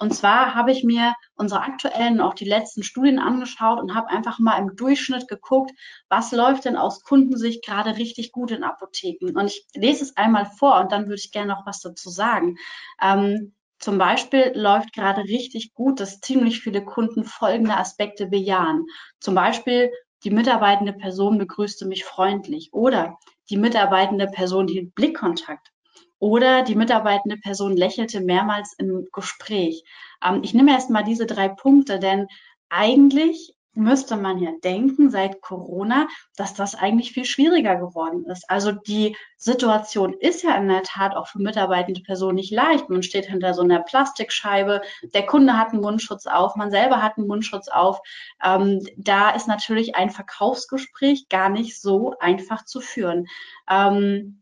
Und 0.00 0.14
zwar 0.14 0.54
habe 0.54 0.72
ich 0.72 0.82
mir 0.82 1.14
unsere 1.36 1.60
aktuellen, 1.60 2.22
auch 2.22 2.32
die 2.32 2.46
letzten 2.46 2.82
Studien 2.82 3.18
angeschaut 3.18 3.78
und 3.78 3.94
habe 3.94 4.08
einfach 4.08 4.38
mal 4.38 4.56
im 4.56 4.74
Durchschnitt 4.74 5.28
geguckt, 5.28 5.72
was 6.08 6.32
läuft 6.32 6.64
denn 6.64 6.76
aus 6.76 7.02
Kundensicht 7.02 7.62
gerade 7.62 7.98
richtig 7.98 8.32
gut 8.32 8.50
in 8.50 8.64
Apotheken. 8.64 9.38
Und 9.38 9.48
ich 9.48 9.66
lese 9.74 10.04
es 10.04 10.16
einmal 10.16 10.46
vor 10.46 10.80
und 10.80 10.90
dann 10.90 11.04
würde 11.04 11.20
ich 11.22 11.32
gerne 11.32 11.52
noch 11.52 11.66
was 11.66 11.82
dazu 11.82 12.08
sagen. 12.08 12.56
Ähm, 13.02 13.54
zum 13.78 13.98
Beispiel 13.98 14.52
läuft 14.54 14.94
gerade 14.94 15.20
richtig 15.24 15.74
gut, 15.74 16.00
dass 16.00 16.20
ziemlich 16.20 16.60
viele 16.60 16.82
Kunden 16.82 17.24
folgende 17.24 17.76
Aspekte 17.76 18.26
bejahen. 18.26 18.86
Zum 19.20 19.34
Beispiel 19.34 19.90
die 20.24 20.30
mitarbeitende 20.30 20.94
Person 20.94 21.36
begrüßte 21.36 21.86
mich 21.86 22.04
freundlich 22.06 22.72
oder 22.72 23.18
die 23.50 23.58
mitarbeitende 23.58 24.28
Person 24.28 24.66
hielt 24.66 24.94
Blickkontakt 24.94 25.72
oder 26.20 26.62
die 26.62 26.76
mitarbeitende 26.76 27.38
Person 27.38 27.76
lächelte 27.76 28.20
mehrmals 28.20 28.74
im 28.78 29.08
Gespräch. 29.12 29.82
Ähm, 30.24 30.42
ich 30.44 30.54
nehme 30.54 30.70
erst 30.70 30.90
mal 30.90 31.02
diese 31.02 31.26
drei 31.26 31.48
Punkte, 31.48 31.98
denn 31.98 32.28
eigentlich 32.68 33.54
müsste 33.72 34.16
man 34.16 34.38
ja 34.38 34.50
denken 34.62 35.10
seit 35.10 35.40
Corona, 35.40 36.08
dass 36.36 36.54
das 36.54 36.74
eigentlich 36.74 37.12
viel 37.12 37.24
schwieriger 37.24 37.76
geworden 37.76 38.26
ist. 38.26 38.50
Also 38.50 38.72
die 38.72 39.16
Situation 39.36 40.12
ist 40.12 40.42
ja 40.42 40.56
in 40.56 40.68
der 40.68 40.82
Tat 40.82 41.14
auch 41.14 41.28
für 41.28 41.38
mitarbeitende 41.38 42.02
Personen 42.02 42.34
nicht 42.34 42.52
leicht. 42.52 42.90
Man 42.90 43.02
steht 43.02 43.26
hinter 43.26 43.54
so 43.54 43.62
einer 43.62 43.80
Plastikscheibe, 43.80 44.82
der 45.14 45.24
Kunde 45.24 45.56
hat 45.56 45.72
einen 45.72 45.82
Mundschutz 45.82 46.26
auf, 46.26 46.56
man 46.56 46.70
selber 46.70 47.00
hat 47.00 47.16
einen 47.16 47.28
Mundschutz 47.28 47.68
auf. 47.68 48.00
Ähm, 48.44 48.84
da 48.96 49.30
ist 49.30 49.46
natürlich 49.48 49.94
ein 49.94 50.10
Verkaufsgespräch 50.10 51.28
gar 51.28 51.48
nicht 51.48 51.80
so 51.80 52.14
einfach 52.18 52.64
zu 52.64 52.80
führen. 52.80 53.26
Ähm, 53.70 54.39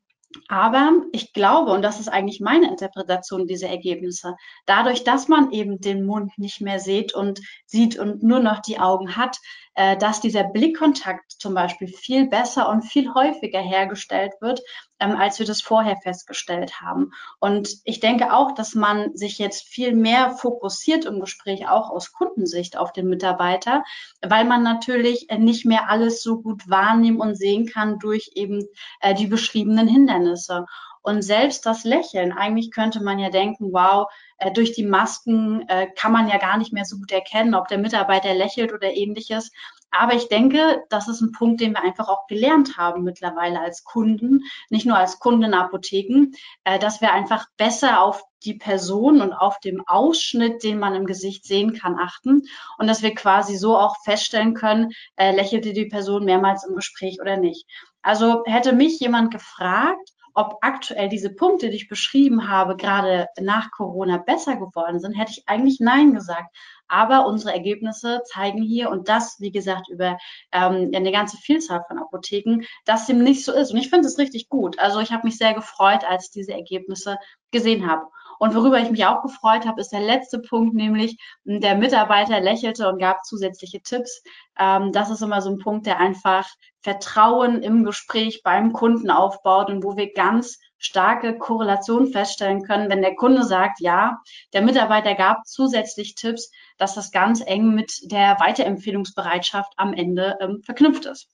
aber 0.49 0.93
ich 1.13 1.33
glaube, 1.33 1.73
und 1.73 1.83
das 1.83 2.01
ist 2.01 2.09
eigentlich 2.09 2.41
meine 2.41 2.69
Interpretation 2.69 3.47
dieser 3.47 3.69
Ergebnisse, 3.69 4.37
dadurch, 4.67 5.03
dass 5.05 5.29
man 5.29 5.53
eben 5.53 5.81
den 5.81 6.05
Mund 6.05 6.33
nicht 6.37 6.61
mehr 6.61 6.81
sieht 6.81 7.15
und 7.15 7.41
sieht 7.65 7.99
und 7.99 8.23
nur 8.23 8.41
noch 8.41 8.61
die 8.61 8.79
Augen 8.79 9.17
hat, 9.17 9.39
äh, 9.75 9.97
dass 9.97 10.21
dieser 10.21 10.45
Blickkontakt 10.45 11.33
zum 11.39 11.55
Beispiel 11.55 11.89
viel 11.89 12.29
besser 12.29 12.69
und 12.69 12.83
viel 12.83 13.15
häufiger 13.15 13.61
hergestellt 13.61 14.33
wird, 14.41 14.61
ähm, 15.01 15.17
als 15.17 15.39
wir 15.39 15.47
das 15.47 15.61
vorher 15.61 15.97
festgestellt 15.97 16.81
haben. 16.81 17.13
Und 17.39 17.77
ich 17.85 18.01
denke 18.01 18.33
auch, 18.33 18.53
dass 18.53 18.75
man 18.75 19.17
sich 19.17 19.39
jetzt 19.39 19.67
viel 19.67 19.95
mehr 19.95 20.31
fokussiert 20.31 21.05
im 21.05 21.21
Gespräch, 21.21 21.69
auch 21.69 21.91
aus 21.91 22.13
Kundensicht 22.13 22.77
auf 22.77 22.93
den 22.93 23.09
Mitarbeiter, 23.09 23.85
weil 24.23 24.45
man 24.45 24.63
natürlich 24.63 25.29
nicht 25.39 25.65
mehr 25.65 25.89
alles 25.89 26.23
so 26.23 26.41
gut 26.41 26.69
wahrnehmen 26.69 27.21
und 27.21 27.37
sehen 27.37 27.67
kann 27.67 27.99
durch 27.99 28.33
eben 28.35 28.67
äh, 29.01 29.15
die 29.15 29.27
beschriebenen 29.27 29.89
Hindernisse. 29.89 30.67
Und 31.09 31.23
selbst 31.23 31.65
das 31.65 31.85
Lächeln, 31.85 32.33
eigentlich 32.33 32.71
könnte 32.71 33.03
man 33.03 33.19
ja 33.19 33.31
denken, 33.31 33.73
wow, 33.73 34.09
äh, 34.37 34.53
durch 34.53 34.73
die 34.73 34.85
Masken 34.85 35.67
äh, 35.67 35.87
kann 35.97 36.13
man 36.13 36.29
ja 36.29 36.37
gar 36.37 36.59
nicht 36.59 36.71
mehr 36.75 36.85
so 36.85 36.99
gut 36.99 37.11
erkennen, 37.11 37.55
ob 37.55 37.67
der 37.67 37.79
Mitarbeiter 37.79 38.35
lächelt 38.35 38.75
oder 38.75 38.95
ähnliches. 38.95 39.51
Aber 39.91 40.13
ich 40.13 40.29
denke, 40.29 40.85
das 40.91 41.09
ist 41.09 41.23
ein 41.23 41.33
Punkt, 41.33 41.63
den 41.63 41.73
wir 41.73 41.83
einfach 41.83 42.11
auch 42.11 42.27
gelernt 42.27 42.77
haben 42.77 43.05
mittlerweile 43.05 43.59
als 43.59 43.85
Kunden, 43.85 44.43
nicht 44.69 44.85
nur 44.85 44.99
als 44.99 45.19
Kunden 45.19 45.45
in 45.45 45.55
Apotheken, 45.55 46.33
äh, 46.65 46.79
dass 46.79 47.01
wir 47.01 47.11
einfach 47.11 47.47
besser 47.57 48.03
auf 48.03 48.23
die 48.45 48.59
Person 48.59 49.23
und 49.23 49.33
auf 49.33 49.61
dem 49.61 49.83
Ausschnitt, 49.87 50.63
den 50.63 50.79
man 50.79 50.95
im 50.95 51.07
Gesicht 51.07 51.47
sehen 51.47 51.73
kann, 51.73 51.99
achten 51.99 52.43
und 52.77 52.87
dass 52.87 53.01
wir 53.01 53.15
quasi 53.15 53.57
so 53.57 53.79
auch 53.79 53.97
feststellen 54.05 54.53
können, 54.53 54.93
lächelte 55.17 55.73
die 55.73 55.87
Person 55.87 56.25
mehrmals 56.25 56.65
im 56.65 56.77
Gespräch 56.77 57.21
oder 57.21 57.37
nicht. 57.37 57.67
Also 58.01 58.45
hätte 58.45 58.73
mich 58.73 59.01
jemand 59.01 59.33
gefragt, 59.33 60.13
ob 60.39 60.59
aktuell 60.61 61.09
diese 61.09 61.35
Punkte, 61.35 61.69
die 61.69 61.75
ich 61.75 61.89
beschrieben 61.89 62.49
habe, 62.49 62.77
gerade 62.77 63.27
nach 63.41 63.73
Corona 63.73 64.19
besser 64.19 64.55
geworden 64.55 65.01
sind, 65.01 65.15
hätte 65.15 65.33
ich 65.33 65.49
eigentlich 65.49 65.81
Nein 65.81 66.15
gesagt. 66.15 66.57
Aber 66.87 67.27
unsere 67.27 67.53
Ergebnisse 67.53 68.23
zeigen 68.25 68.63
hier, 68.63 68.89
und 68.89 69.09
das, 69.09 69.41
wie 69.41 69.51
gesagt, 69.51 69.89
über 69.89 70.17
ähm, 70.53 70.93
eine 70.95 71.11
ganze 71.11 71.39
Vielzahl 71.39 71.83
von 71.89 71.99
Apotheken, 71.99 72.63
dass 72.85 73.07
dem 73.07 73.25
nicht 73.25 73.45
so 73.45 73.53
ist. 73.53 73.73
Und 73.73 73.79
ich 73.79 73.91
finde 73.91 74.07
es 74.07 74.17
richtig 74.17 74.49
gut. 74.49 74.79
Also 74.79 75.01
ich 75.01 75.11
habe 75.11 75.27
mich 75.27 75.39
sehr 75.39 75.55
gefreut, 75.55 76.05
als 76.09 76.27
ich 76.27 76.31
diese 76.31 76.53
Ergebnisse 76.53 77.19
gesehen 77.51 77.91
habe. 77.91 78.07
Und 78.39 78.55
worüber 78.55 78.79
ich 78.81 78.91
mich 78.91 79.05
auch 79.05 79.23
gefreut 79.23 79.67
habe, 79.67 79.81
ist 79.81 79.93
der 79.93 80.01
letzte 80.01 80.39
Punkt, 80.39 80.75
nämlich 80.75 81.19
der 81.45 81.77
Mitarbeiter 81.77 82.41
lächelte 82.41 82.89
und 82.89 82.99
gab 82.99 83.25
zusätzliche 83.25 83.81
Tipps. 83.81 84.23
Ähm, 84.59 84.93
das 84.93 85.11
ist 85.11 85.23
immer 85.23 85.43
so 85.43 85.51
ein 85.51 85.59
Punkt, 85.59 85.87
der 85.87 85.99
einfach 85.99 86.49
Vertrauen 86.81 87.63
im 87.63 87.85
Gespräch 87.85 88.43
beim 88.43 88.73
Kunden 88.73 89.11
aufbaut 89.11 89.69
und 89.69 89.83
wo 89.83 89.97
wir 89.97 90.13
ganz 90.13 90.59
starke 90.79 91.37
Korrelation 91.39 92.07
feststellen 92.07 92.63
können, 92.63 92.89
wenn 92.89 93.03
der 93.03 93.17
Kunde 93.17 93.43
sagt, 93.43 93.81
ja, 93.81 94.19
der 94.53 94.63
Mitarbeiter 94.63 95.15
gab 95.15 95.47
zusätzlich 95.47 96.15
Tipps, 96.15 96.51
dass 96.77 96.95
das 96.95 97.11
ganz 97.11 97.43
eng 97.45 97.75
mit 97.75 97.93
der 98.05 98.39
Weiterempfehlungsbereitschaft 98.39 99.73
am 99.77 99.93
Ende 99.93 100.37
ähm, 100.41 100.63
verknüpft 100.63 101.07
ist. 101.07 101.29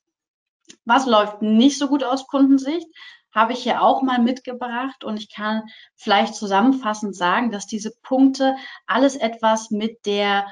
Was 0.86 1.06
läuft 1.06 1.42
nicht 1.42 1.78
so 1.78 1.88
gut 1.88 2.04
aus 2.04 2.26
Kundensicht? 2.26 2.86
Habe 3.34 3.52
ich 3.52 3.62
hier 3.62 3.82
auch 3.82 4.02
mal 4.02 4.20
mitgebracht. 4.20 5.04
Und 5.04 5.16
ich 5.18 5.32
kann 5.32 5.62
vielleicht 5.96 6.34
zusammenfassend 6.34 7.16
sagen, 7.16 7.50
dass 7.50 7.66
diese 7.66 7.92
Punkte 8.02 8.56
alles 8.86 9.16
etwas 9.16 9.70
mit 9.70 10.06
der 10.06 10.46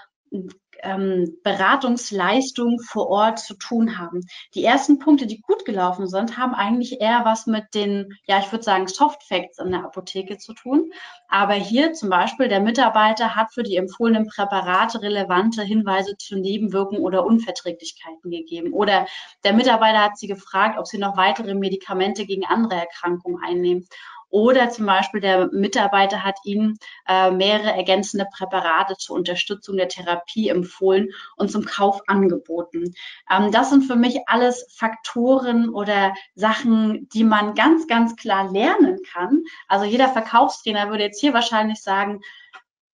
ähm, 0.82 1.38
Beratungsleistung 1.42 2.80
vor 2.80 3.08
Ort 3.08 3.38
zu 3.38 3.54
tun 3.54 3.98
haben. 3.98 4.20
Die 4.54 4.64
ersten 4.64 4.98
Punkte, 4.98 5.26
die 5.26 5.40
gut 5.40 5.64
gelaufen 5.64 6.08
sind, 6.08 6.36
haben 6.36 6.54
eigentlich 6.54 7.00
eher 7.00 7.24
was 7.24 7.46
mit 7.46 7.74
den, 7.74 8.18
ja, 8.26 8.38
ich 8.38 8.50
würde 8.52 8.64
sagen, 8.64 8.88
Soft 8.88 9.22
Facts 9.22 9.58
in 9.58 9.70
der 9.70 9.84
Apotheke 9.84 10.38
zu 10.38 10.52
tun. 10.54 10.92
Aber 11.28 11.54
hier 11.54 11.92
zum 11.92 12.10
Beispiel, 12.10 12.48
der 12.48 12.60
Mitarbeiter 12.60 13.34
hat 13.34 13.52
für 13.52 13.62
die 13.62 13.76
empfohlenen 13.76 14.26
Präparate 14.26 15.00
relevante 15.02 15.62
Hinweise 15.62 16.16
zu 16.18 16.36
Nebenwirkungen 16.36 17.02
oder 17.02 17.24
Unverträglichkeiten 17.24 18.30
gegeben. 18.30 18.72
Oder 18.72 19.06
der 19.44 19.54
Mitarbeiter 19.54 20.02
hat 20.02 20.18
sie 20.18 20.26
gefragt, 20.26 20.78
ob 20.78 20.86
sie 20.86 20.98
noch 20.98 21.16
weitere 21.16 21.54
Medikamente 21.54 22.26
gegen 22.26 22.44
andere 22.44 22.80
Erkrankungen 22.80 23.42
einnehmen. 23.42 23.86
Oder 24.32 24.70
zum 24.70 24.86
Beispiel 24.86 25.20
der 25.20 25.50
Mitarbeiter 25.52 26.24
hat 26.24 26.38
Ihnen 26.42 26.78
äh, 27.06 27.30
mehrere 27.30 27.72
ergänzende 27.72 28.26
Präparate 28.34 28.96
zur 28.96 29.16
Unterstützung 29.16 29.76
der 29.76 29.88
Therapie 29.88 30.48
empfohlen 30.48 31.10
und 31.36 31.50
zum 31.50 31.66
Kauf 31.66 32.00
angeboten. 32.06 32.94
Ähm, 33.30 33.52
das 33.52 33.68
sind 33.68 33.82
für 33.82 33.94
mich 33.94 34.20
alles 34.26 34.66
Faktoren 34.74 35.68
oder 35.68 36.14
Sachen, 36.34 37.10
die 37.10 37.24
man 37.24 37.54
ganz, 37.54 37.86
ganz 37.86 38.16
klar 38.16 38.50
lernen 38.50 39.00
kann. 39.12 39.44
Also 39.68 39.84
jeder 39.84 40.08
Verkaufstrainer 40.08 40.88
würde 40.88 41.04
jetzt 41.04 41.20
hier 41.20 41.34
wahrscheinlich 41.34 41.82
sagen, 41.82 42.22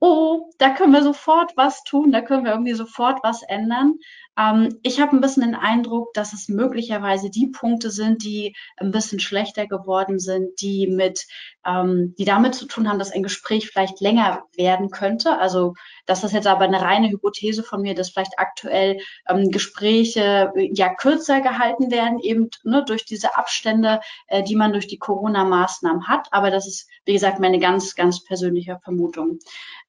oh, 0.01 0.51
da 0.59 0.71
können 0.71 0.93
wir 0.93 1.03
sofort 1.03 1.57
was 1.57 1.83
tun, 1.85 2.13
da 2.13 2.21
können 2.21 2.45
wir 2.45 2.53
irgendwie 2.53 2.75
sofort 2.75 3.21
was 3.23 3.43
ändern. 3.43 3.95
Ähm, 4.39 4.79
ich 4.83 5.01
habe 5.01 5.17
ein 5.17 5.21
bisschen 5.21 5.43
den 5.43 5.55
Eindruck, 5.55 6.15
dass 6.15 6.33
es 6.33 6.49
möglicherweise 6.49 7.29
die 7.29 7.49
Punkte 7.49 7.91
sind, 7.91 8.23
die 8.23 8.55
ein 8.77 8.93
bisschen 8.93 9.19
schlechter 9.19 9.67
geworden 9.67 10.21
sind, 10.21 10.61
die 10.61 10.87
mit, 10.87 11.27
ähm, 11.67 12.15
die 12.19 12.25
damit 12.25 12.55
zu 12.55 12.67
tun 12.67 12.89
haben, 12.89 13.01
dass 13.01 13.11
ein 13.11 13.25
Gespräch 13.25 13.69
vielleicht 13.69 14.01
länger 14.01 14.45
werden 14.57 14.91
könnte. 14.91 15.39
Also 15.39 15.75
das 16.07 16.23
ist 16.23 16.33
jetzt 16.33 16.47
aber 16.47 16.65
eine 16.65 16.81
reine 16.81 17.11
Hypothese 17.11 17.63
von 17.65 17.83
mir, 17.83 17.95
dass 17.95 18.11
vielleicht 18.11 18.39
aktuell 18.39 19.01
ähm, 19.29 19.51
Gespräche 19.51 20.53
ja 20.73 20.95
kürzer 20.95 21.41
gehalten 21.41 21.91
werden, 21.91 22.21
eben 22.21 22.49
ne, 22.63 22.85
durch 22.87 23.05
diese 23.05 23.37
Abstände, 23.37 24.01
äh, 24.29 24.45
die 24.45 24.57
man 24.57 24.73
durch 24.73 24.87
die 24.87 24.99
Corona-Maßnahmen 24.99 26.07
hat. 26.07 26.29
Aber 26.31 26.51
das 26.51 26.69
ist, 26.69 26.89
wie 27.05 27.13
gesagt, 27.13 27.41
meine 27.41 27.59
ganz, 27.59 27.97
ganz 27.97 28.23
persönliche 28.23 28.79
Vermutung. 28.85 29.41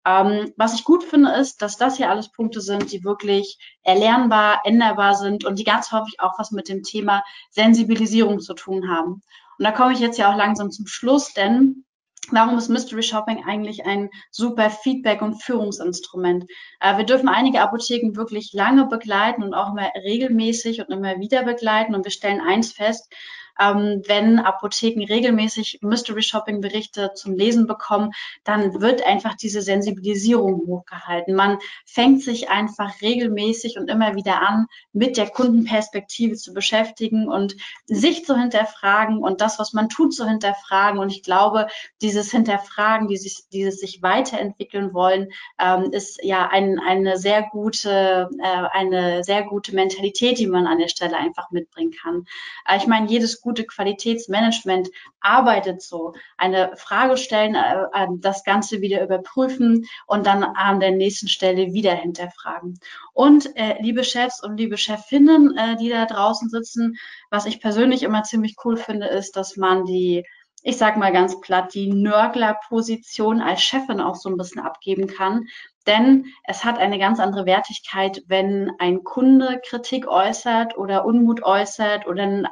Ähm, 0.06 0.54
was 0.58 0.74
ich 0.74 0.86
gut 0.86 1.04
finde, 1.04 1.32
ist, 1.34 1.62
dass 1.62 1.78
das 1.78 1.98
hier 1.98 2.10
alles 2.10 2.32
Punkte 2.32 2.62
sind, 2.62 2.92
die 2.92 3.04
wirklich 3.04 3.60
erlernbar, 3.84 4.39
änderbar 4.64 5.16
sind 5.16 5.46
und 5.46 5.60
die 5.60 5.64
ganz 5.64 5.92
häufig 5.92 6.20
auch 6.20 6.38
was 6.38 6.52
mit 6.52 6.70
dem 6.70 6.84
Thema 6.84 7.24
Sensibilisierung 7.52 8.40
zu 8.40 8.54
tun 8.54 8.90
haben. 8.90 9.22
Und 9.58 9.66
da 9.66 9.72
komme 9.72 9.94
ich 9.94 10.00
jetzt 10.00 10.18
ja 10.18 10.32
auch 10.32 10.38
langsam 10.38 10.72
zum 10.72 10.88
Schluss, 10.88 11.34
denn 11.34 11.86
Warum 12.32 12.58
ist 12.58 12.70
Mystery 12.70 13.02
Shopping 13.02 13.44
eigentlich 13.46 13.86
ein 13.86 14.10
super 14.30 14.70
Feedback- 14.70 15.22
und 15.22 15.42
Führungsinstrument? 15.42 16.46
Äh, 16.80 16.98
wir 16.98 17.06
dürfen 17.06 17.28
einige 17.28 17.62
Apotheken 17.62 18.16
wirklich 18.16 18.54
lange 18.54 18.86
begleiten 18.86 19.42
und 19.42 19.54
auch 19.54 19.72
immer 19.72 19.90
regelmäßig 19.96 20.80
und 20.82 20.90
immer 20.90 21.20
wieder 21.20 21.44
begleiten. 21.44 21.96
Und 21.96 22.06
wir 22.06 22.12
stellen 22.12 22.42
eins 22.42 22.72
fest, 22.72 23.12
ähm, 23.60 24.02
wenn 24.08 24.40
Apotheken 24.40 25.06
regelmäßig 25.06 25.80
Mystery 25.82 26.22
Shopping 26.22 26.62
Berichte 26.62 27.12
zum 27.14 27.36
Lesen 27.36 27.68
bekommen, 27.68 28.12
dann 28.44 28.82
wird 28.82 29.06
einfach 29.06 29.36
diese 29.36 29.62
Sensibilisierung 29.62 30.66
hochgehalten. 30.68 31.36
Man 31.36 31.60
fängt 31.86 32.24
sich 32.24 32.50
einfach 32.50 33.02
regelmäßig 33.02 33.78
und 33.78 33.90
immer 33.90 34.16
wieder 34.16 34.42
an, 34.42 34.68
mit 34.94 35.18
der 35.18 35.30
Kundenperspektive 35.30 36.36
zu 36.36 36.54
beschäftigen 36.54 37.28
und 37.28 37.56
sich 37.86 38.26
zu 38.26 38.38
hinterfragen 38.38 39.20
und 39.20 39.42
das, 39.42 39.60
was 39.60 39.74
man 39.74 39.90
tut, 39.90 40.14
zu 40.14 40.28
hinterfragen. 40.28 41.00
Und 41.00 41.12
ich 41.12 41.24
glaube, 41.24 41.68
dieses 42.02 42.32
Hinterfragen, 42.32 43.08
dieses, 43.08 43.48
dieses 43.50 43.80
sich 43.80 44.02
weiterentwickeln 44.02 44.94
wollen, 44.94 45.30
ähm, 45.60 45.92
ist 45.92 46.20
ja 46.24 46.48
ein, 46.48 46.80
eine 46.80 47.18
sehr 47.18 47.44
gute, 47.44 48.30
äh, 48.40 48.68
eine 48.72 49.24
sehr 49.24 49.44
gute 49.44 49.74
Mentalität, 49.76 50.40
die 50.40 50.48
man 50.48 50.68
an 50.68 50.80
der 50.80 50.88
Stelle 50.88 51.18
einfach 51.18 51.52
mitbringen 51.52 51.92
kann. 51.92 52.26
Äh, 52.68 52.78
ich 52.78 52.88
meine, 52.88 53.08
jedes 53.08 53.42
gute 53.50 53.66
Qualitätsmanagement 53.66 54.90
arbeitet 55.22 55.82
so. 55.82 56.14
Eine 56.38 56.78
Frage 56.78 57.18
stellen, 57.18 57.56
äh, 57.56 57.82
äh, 57.94 58.08
das 58.20 58.44
Ganze 58.44 58.82
wieder 58.82 59.04
überprüfen 59.04 59.88
und 60.06 60.28
dann 60.28 60.44
an 60.44 60.80
der 60.80 60.92
nächsten 60.92 61.28
Stelle 61.28 61.74
wieder 61.74 61.96
hinterfragen. 61.96 62.80
Und 63.14 63.56
äh, 63.58 63.82
liebe 63.82 64.04
Chefs 64.04 64.44
und 64.44 64.58
liebe 64.58 64.78
Chefinnen, 64.78 65.58
äh, 65.58 65.78
die 65.78 65.90
da 65.90 66.06
draußen 66.06 66.50
sitzen, 66.50 66.98
was 67.32 67.48
ich 67.48 67.60
persönlich 67.60 68.04
immer 68.04 68.22
ziemlich 68.22 68.56
cool 68.64 68.78
finde, 68.78 69.08
ist, 69.08 69.36
dass 69.36 69.58
man 69.58 69.86
die 69.86 70.24
ich 70.62 70.78
sag 70.78 70.98
mal 70.98 71.14
ganz 71.14 71.40
platt, 71.40 71.74
die 71.74 71.88
Nörgler-Position 71.88 73.42
als 73.42 73.62
Chefin 73.62 74.02
auch 74.02 74.16
so 74.16 74.28
ein 74.28 74.36
bisschen 74.36 74.62
abgeben 74.62 75.08
kann. 75.08 75.48
Denn 75.90 76.28
es 76.44 76.64
hat 76.64 76.78
eine 76.78 77.00
ganz 77.00 77.20
andere 77.20 77.48
Wertigkeit, 77.48 78.22
wenn 78.28 78.72
ein 78.78 79.04
Kunde 79.04 79.60
Kritik 79.68 80.08
äußert 80.08 80.78
oder 80.78 81.04
Unmut 81.04 81.42
äußert 81.42 82.06
oder 82.06 82.22
einen, 82.22 82.48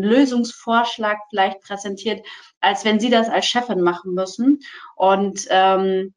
Lösungsvorschlag 0.00 1.18
vielleicht 1.28 1.60
präsentiert, 1.60 2.24
als 2.60 2.84
wenn 2.84 3.00
Sie 3.00 3.10
das 3.10 3.28
als 3.28 3.46
Chefin 3.46 3.80
machen 3.80 4.14
müssen. 4.14 4.60
Und 4.94 5.48
ähm, 5.50 6.14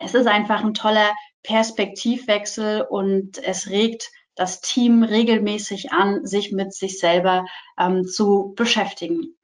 es 0.00 0.14
ist 0.14 0.26
einfach 0.26 0.64
ein 0.64 0.74
toller 0.74 1.12
Perspektivwechsel 1.44 2.82
und 2.82 3.38
es 3.38 3.70
regt 3.70 4.10
das 4.34 4.60
Team 4.60 5.04
regelmäßig 5.04 5.92
an, 5.92 6.26
sich 6.26 6.50
mit 6.50 6.74
sich 6.74 6.98
selber 6.98 7.46
ähm, 7.78 8.06
zu 8.06 8.54
beschäftigen. 8.56 9.36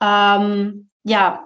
Ähm, 0.00 0.90
ja, 1.04 1.44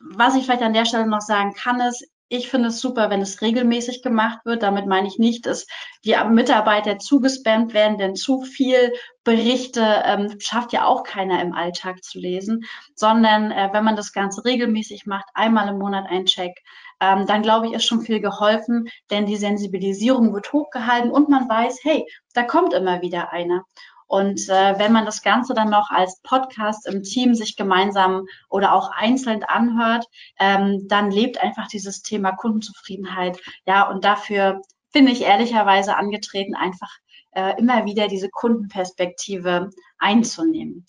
was 0.00 0.36
ich 0.36 0.44
vielleicht 0.44 0.62
an 0.62 0.72
der 0.72 0.86
Stelle 0.86 1.06
noch 1.06 1.20
sagen 1.20 1.52
kann, 1.52 1.80
ist, 1.82 2.09
ich 2.30 2.48
finde 2.48 2.68
es 2.68 2.80
super, 2.80 3.10
wenn 3.10 3.20
es 3.20 3.42
regelmäßig 3.42 4.02
gemacht 4.02 4.38
wird. 4.44 4.62
Damit 4.62 4.86
meine 4.86 5.08
ich 5.08 5.18
nicht, 5.18 5.46
dass 5.46 5.66
die 6.04 6.14
Mitarbeiter 6.30 6.98
zugespammt 6.98 7.74
werden, 7.74 7.98
denn 7.98 8.14
zu 8.14 8.42
viel 8.42 8.92
Berichte 9.24 9.84
ähm, 10.04 10.36
schafft 10.38 10.72
ja 10.72 10.86
auch 10.86 11.02
keiner 11.02 11.42
im 11.42 11.52
Alltag 11.52 12.04
zu 12.04 12.20
lesen, 12.20 12.64
sondern 12.94 13.50
äh, 13.50 13.70
wenn 13.72 13.84
man 13.84 13.96
das 13.96 14.12
Ganze 14.12 14.44
regelmäßig 14.44 15.06
macht, 15.06 15.26
einmal 15.34 15.68
im 15.68 15.78
Monat 15.78 16.06
ein 16.08 16.26
Check, 16.26 16.52
ähm, 17.00 17.26
dann 17.26 17.42
glaube 17.42 17.66
ich, 17.66 17.72
ist 17.72 17.84
schon 17.84 18.02
viel 18.02 18.20
geholfen, 18.20 18.88
denn 19.10 19.26
die 19.26 19.36
Sensibilisierung 19.36 20.32
wird 20.32 20.52
hochgehalten 20.52 21.10
und 21.10 21.28
man 21.28 21.48
weiß, 21.48 21.80
hey, 21.82 22.06
da 22.32 22.44
kommt 22.44 22.74
immer 22.74 23.02
wieder 23.02 23.32
einer. 23.32 23.64
Und 24.10 24.48
äh, 24.48 24.76
wenn 24.76 24.92
man 24.92 25.04
das 25.04 25.22
Ganze 25.22 25.54
dann 25.54 25.70
noch 25.70 25.90
als 25.90 26.20
Podcast 26.24 26.88
im 26.88 27.04
Team 27.04 27.36
sich 27.36 27.54
gemeinsam 27.54 28.26
oder 28.48 28.74
auch 28.74 28.90
einzeln 28.90 29.44
anhört, 29.44 30.04
ähm, 30.40 30.88
dann 30.88 31.12
lebt 31.12 31.40
einfach 31.40 31.68
dieses 31.68 32.02
Thema 32.02 32.32
Kundenzufriedenheit. 32.32 33.38
Ja, 33.66 33.88
und 33.88 34.04
dafür 34.04 34.62
bin 34.92 35.06
ich 35.06 35.22
ehrlicherweise 35.22 35.96
angetreten, 35.96 36.56
einfach 36.56 36.90
äh, 37.36 37.56
immer 37.56 37.84
wieder 37.84 38.08
diese 38.08 38.30
Kundenperspektive 38.30 39.70
einzunehmen. 40.00 40.86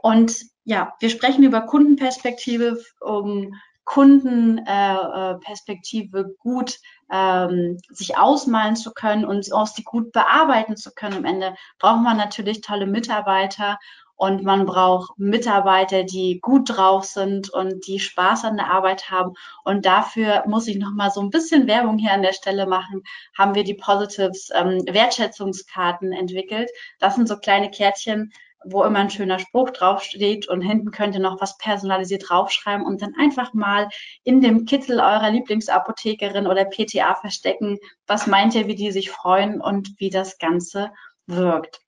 Und 0.00 0.36
ja, 0.62 0.92
wir 1.00 1.10
sprechen 1.10 1.42
über 1.42 1.62
Kundenperspektive, 1.62 2.80
um 3.00 3.52
Kundenperspektive 3.82 6.20
äh, 6.20 6.34
gut 6.38 6.78
ähm, 7.10 7.78
sich 7.90 8.16
ausmalen 8.16 8.76
zu 8.76 8.92
können 8.92 9.24
und 9.24 9.52
auch 9.52 9.66
sie 9.66 9.82
gut 9.82 10.12
bearbeiten 10.12 10.76
zu 10.76 10.92
können. 10.92 11.18
Am 11.18 11.24
Ende 11.24 11.54
braucht 11.78 12.02
man 12.02 12.16
natürlich 12.16 12.60
tolle 12.60 12.86
Mitarbeiter 12.86 13.78
und 14.20 14.44
man 14.44 14.66
braucht 14.66 15.18
Mitarbeiter, 15.18 16.04
die 16.04 16.40
gut 16.42 16.76
drauf 16.76 17.06
sind 17.06 17.48
und 17.48 17.86
die 17.86 17.98
Spaß 17.98 18.44
an 18.44 18.58
der 18.58 18.70
Arbeit 18.70 19.10
haben. 19.10 19.32
Und 19.64 19.86
dafür 19.86 20.44
muss 20.46 20.68
ich 20.68 20.76
noch 20.76 20.90
mal 20.90 21.10
so 21.10 21.22
ein 21.22 21.30
bisschen 21.30 21.66
Werbung 21.66 21.96
hier 21.96 22.12
an 22.12 22.20
der 22.20 22.34
Stelle 22.34 22.66
machen. 22.66 23.02
Haben 23.32 23.54
wir 23.54 23.64
die 23.64 23.72
Positives 23.72 24.50
ähm, 24.54 24.84
Wertschätzungskarten 24.86 26.12
entwickelt. 26.12 26.68
Das 26.98 27.14
sind 27.14 27.28
so 27.28 27.38
kleine 27.38 27.70
Kärtchen, 27.70 28.30
wo 28.64 28.84
immer 28.84 28.98
ein 28.98 29.10
schöner 29.10 29.38
Spruch 29.38 29.70
draufsteht 29.70 30.48
und 30.48 30.60
hinten 30.60 30.90
könnt 30.90 31.14
ihr 31.14 31.20
noch 31.20 31.40
was 31.40 31.56
personalisiert 31.58 32.28
draufschreiben 32.28 32.84
und 32.84 33.00
dann 33.02 33.14
einfach 33.18 33.54
mal 33.54 33.88
in 34.24 34.40
dem 34.40 34.66
Kittel 34.66 35.00
eurer 35.00 35.30
Lieblingsapothekerin 35.30 36.46
oder 36.46 36.64
PTA 36.64 37.14
verstecken. 37.14 37.78
Was 38.06 38.26
meint 38.26 38.54
ihr, 38.54 38.66
wie 38.66 38.74
die 38.74 38.92
sich 38.92 39.10
freuen 39.10 39.60
und 39.60 39.94
wie 39.98 40.10
das 40.10 40.38
Ganze 40.38 40.92
wirkt? 41.26 41.80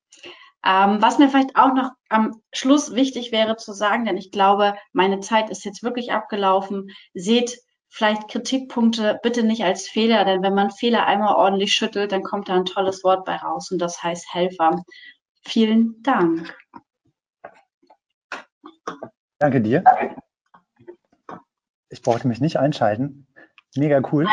Ähm, 0.65 1.03
was 1.03 1.19
mir 1.19 1.29
vielleicht 1.29 1.57
auch 1.57 1.75
noch 1.75 1.91
am 2.09 2.41
Schluss 2.53 2.95
wichtig 2.95 3.33
wäre 3.33 3.57
zu 3.57 3.73
sagen, 3.73 4.05
denn 4.05 4.17
ich 4.17 4.31
glaube, 4.31 4.75
meine 4.93 5.21
Zeit 5.21 5.51
ist 5.51 5.65
jetzt 5.65 5.83
wirklich 5.83 6.13
abgelaufen. 6.13 6.91
Seht 7.15 7.59
vielleicht 7.89 8.29
Kritikpunkte 8.29 9.19
bitte 9.23 9.43
nicht 9.43 9.65
als 9.65 9.89
Fehler, 9.89 10.25
denn 10.25 10.43
wenn 10.43 10.55
man 10.55 10.71
Fehler 10.71 11.07
einmal 11.07 11.35
ordentlich 11.35 11.73
schüttelt, 11.73 12.13
dann 12.13 12.23
kommt 12.23 12.49
da 12.49 12.55
ein 12.55 12.65
tolles 12.65 13.03
Wort 13.05 13.25
bei 13.25 13.37
raus 13.37 13.71
und 13.71 13.79
das 13.79 14.03
heißt 14.03 14.33
Helfer. 14.33 14.83
Vielen 15.45 16.03
Dank. 16.03 16.55
Danke 19.39 19.61
dir. 19.61 19.85
Ich 21.89 22.03
brauchte 22.03 22.29
mich 22.29 22.41
nicht 22.41 22.59
einschalten. 22.59 23.27
Mega 23.77 24.01
cool. 24.13 24.27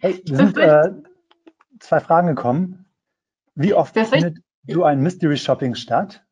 Hey, 0.00 0.22
sind 0.24 0.56
äh, 0.58 0.92
zwei 1.80 2.00
Fragen 2.00 2.28
gekommen. 2.28 2.86
Wie 3.54 3.74
oft 3.74 3.94
findet 3.94 4.38
du 4.64 4.84
ein 4.84 5.00
Mystery 5.00 5.36
Shopping 5.36 5.74
statt? 5.74 6.24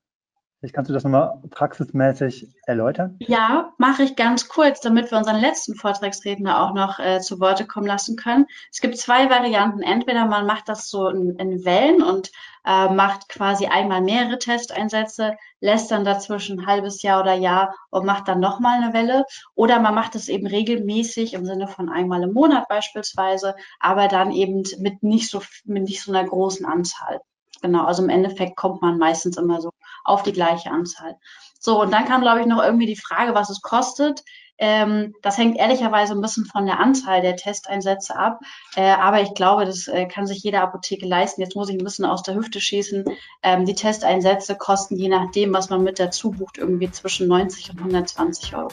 Vielleicht 0.61 0.75
kannst 0.75 0.91
du 0.91 0.93
das 0.93 1.05
nochmal 1.05 1.41
praxismäßig 1.49 2.49
erläutern? 2.67 3.17
Ja, 3.21 3.73
mache 3.79 4.03
ich 4.03 4.15
ganz 4.15 4.47
kurz, 4.47 4.81
damit 4.81 5.11
wir 5.11 5.17
unseren 5.17 5.41
letzten 5.41 5.75
Vortragsredner 5.75 6.63
auch 6.63 6.75
noch 6.75 6.99
äh, 6.99 7.21
zu 7.21 7.41
Worte 7.41 7.67
kommen 7.67 7.87
lassen 7.87 8.15
können. 8.17 8.45
Es 8.71 8.83
gibt 8.83 8.99
zwei 8.99 9.31
Varianten. 9.31 9.81
Entweder 9.81 10.27
man 10.27 10.45
macht 10.45 10.69
das 10.69 10.91
so 10.91 11.09
in, 11.09 11.37
in 11.37 11.65
Wellen 11.65 12.03
und 12.03 12.31
äh, 12.67 12.91
macht 12.93 13.31
quasi 13.31 13.69
einmal 13.69 14.03
mehrere 14.03 14.39
Testeinsätze, 14.39 15.39
lässt 15.61 15.91
dann 15.91 16.05
dazwischen 16.05 16.61
ein 16.61 16.67
halbes 16.67 17.01
Jahr 17.01 17.23
oder 17.23 17.33
Jahr 17.33 17.75
und 17.89 18.05
macht 18.05 18.29
dann 18.29 18.41
nochmal 18.41 18.83
eine 18.83 18.93
Welle. 18.93 19.25
Oder 19.55 19.81
man 19.81 19.95
macht 19.95 20.15
es 20.15 20.29
eben 20.29 20.47
regelmäßig 20.47 21.33
im 21.33 21.47
Sinne 21.47 21.69
von 21.69 21.89
einmal 21.89 22.23
im 22.23 22.35
Monat 22.35 22.69
beispielsweise, 22.69 23.55
aber 23.79 24.09
dann 24.09 24.31
eben 24.31 24.65
mit 24.79 25.03
nicht 25.03 25.31
so, 25.31 25.41
mit 25.65 25.85
nicht 25.85 26.03
so 26.03 26.13
einer 26.13 26.29
großen 26.29 26.67
Anzahl. 26.67 27.23
Genau, 27.63 27.85
also 27.85 28.03
im 28.03 28.09
Endeffekt 28.09 28.57
kommt 28.57 28.81
man 28.81 28.99
meistens 28.99 29.37
immer 29.37 29.61
so 29.61 29.71
auf 30.05 30.23
die 30.23 30.33
gleiche 30.33 30.71
Anzahl. 30.71 31.17
So, 31.59 31.81
und 31.81 31.93
dann 31.93 32.07
kam, 32.07 32.23
glaube 32.23 32.41
ich, 32.41 32.47
noch 32.47 32.63
irgendwie 32.63 32.87
die 32.87 32.97
Frage, 32.97 33.35
was 33.35 33.51
es 33.51 33.61
kostet. 33.61 34.23
Ähm, 34.63 35.15
das 35.23 35.39
hängt 35.39 35.57
ehrlicherweise 35.57 36.13
ein 36.13 36.21
bisschen 36.21 36.45
von 36.45 36.67
der 36.67 36.79
Anzahl 36.81 37.23
der 37.23 37.37
Testeinsätze 37.37 38.15
ab. 38.15 38.41
Äh, 38.77 38.91
aber 38.93 39.23
ich 39.23 39.33
glaube, 39.35 39.65
das 39.65 39.89
äh, 39.89 40.05
kann 40.07 40.27
sich 40.27 40.43
jede 40.43 40.61
Apotheke 40.61 41.07
leisten. 41.07 41.41
Jetzt 41.41 41.57
muss 41.57 41.71
ich 41.71 41.79
ein 41.79 41.85
bisschen 41.85 42.05
aus 42.05 42.23
der 42.23 42.35
Hüfte 42.35 42.61
schießen. 42.61 43.05
Ähm, 43.43 43.65
die 43.65 43.75
Testeinsätze 43.75 44.57
kosten 44.57 44.97
je 44.97 45.09
nachdem, 45.09 45.55
was 45.55 45.71
man 45.71 45.83
mit 45.83 45.99
dazu 45.99 46.31
bucht, 46.31 46.59
irgendwie 46.59 46.91
zwischen 46.91 47.27
90 47.27 47.71
und 47.71 47.79
120 47.79 48.55
Euro. 48.55 48.69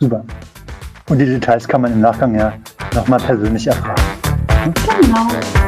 Super. 0.00 0.24
Und 1.08 1.18
die 1.18 1.26
Details 1.26 1.68
kann 1.68 1.82
man 1.82 1.92
im 1.92 2.00
Nachgang 2.00 2.34
ja 2.34 2.52
nochmal 2.94 3.20
persönlich 3.20 3.66
erfahren. 3.66 4.00
Genau. 4.74 5.59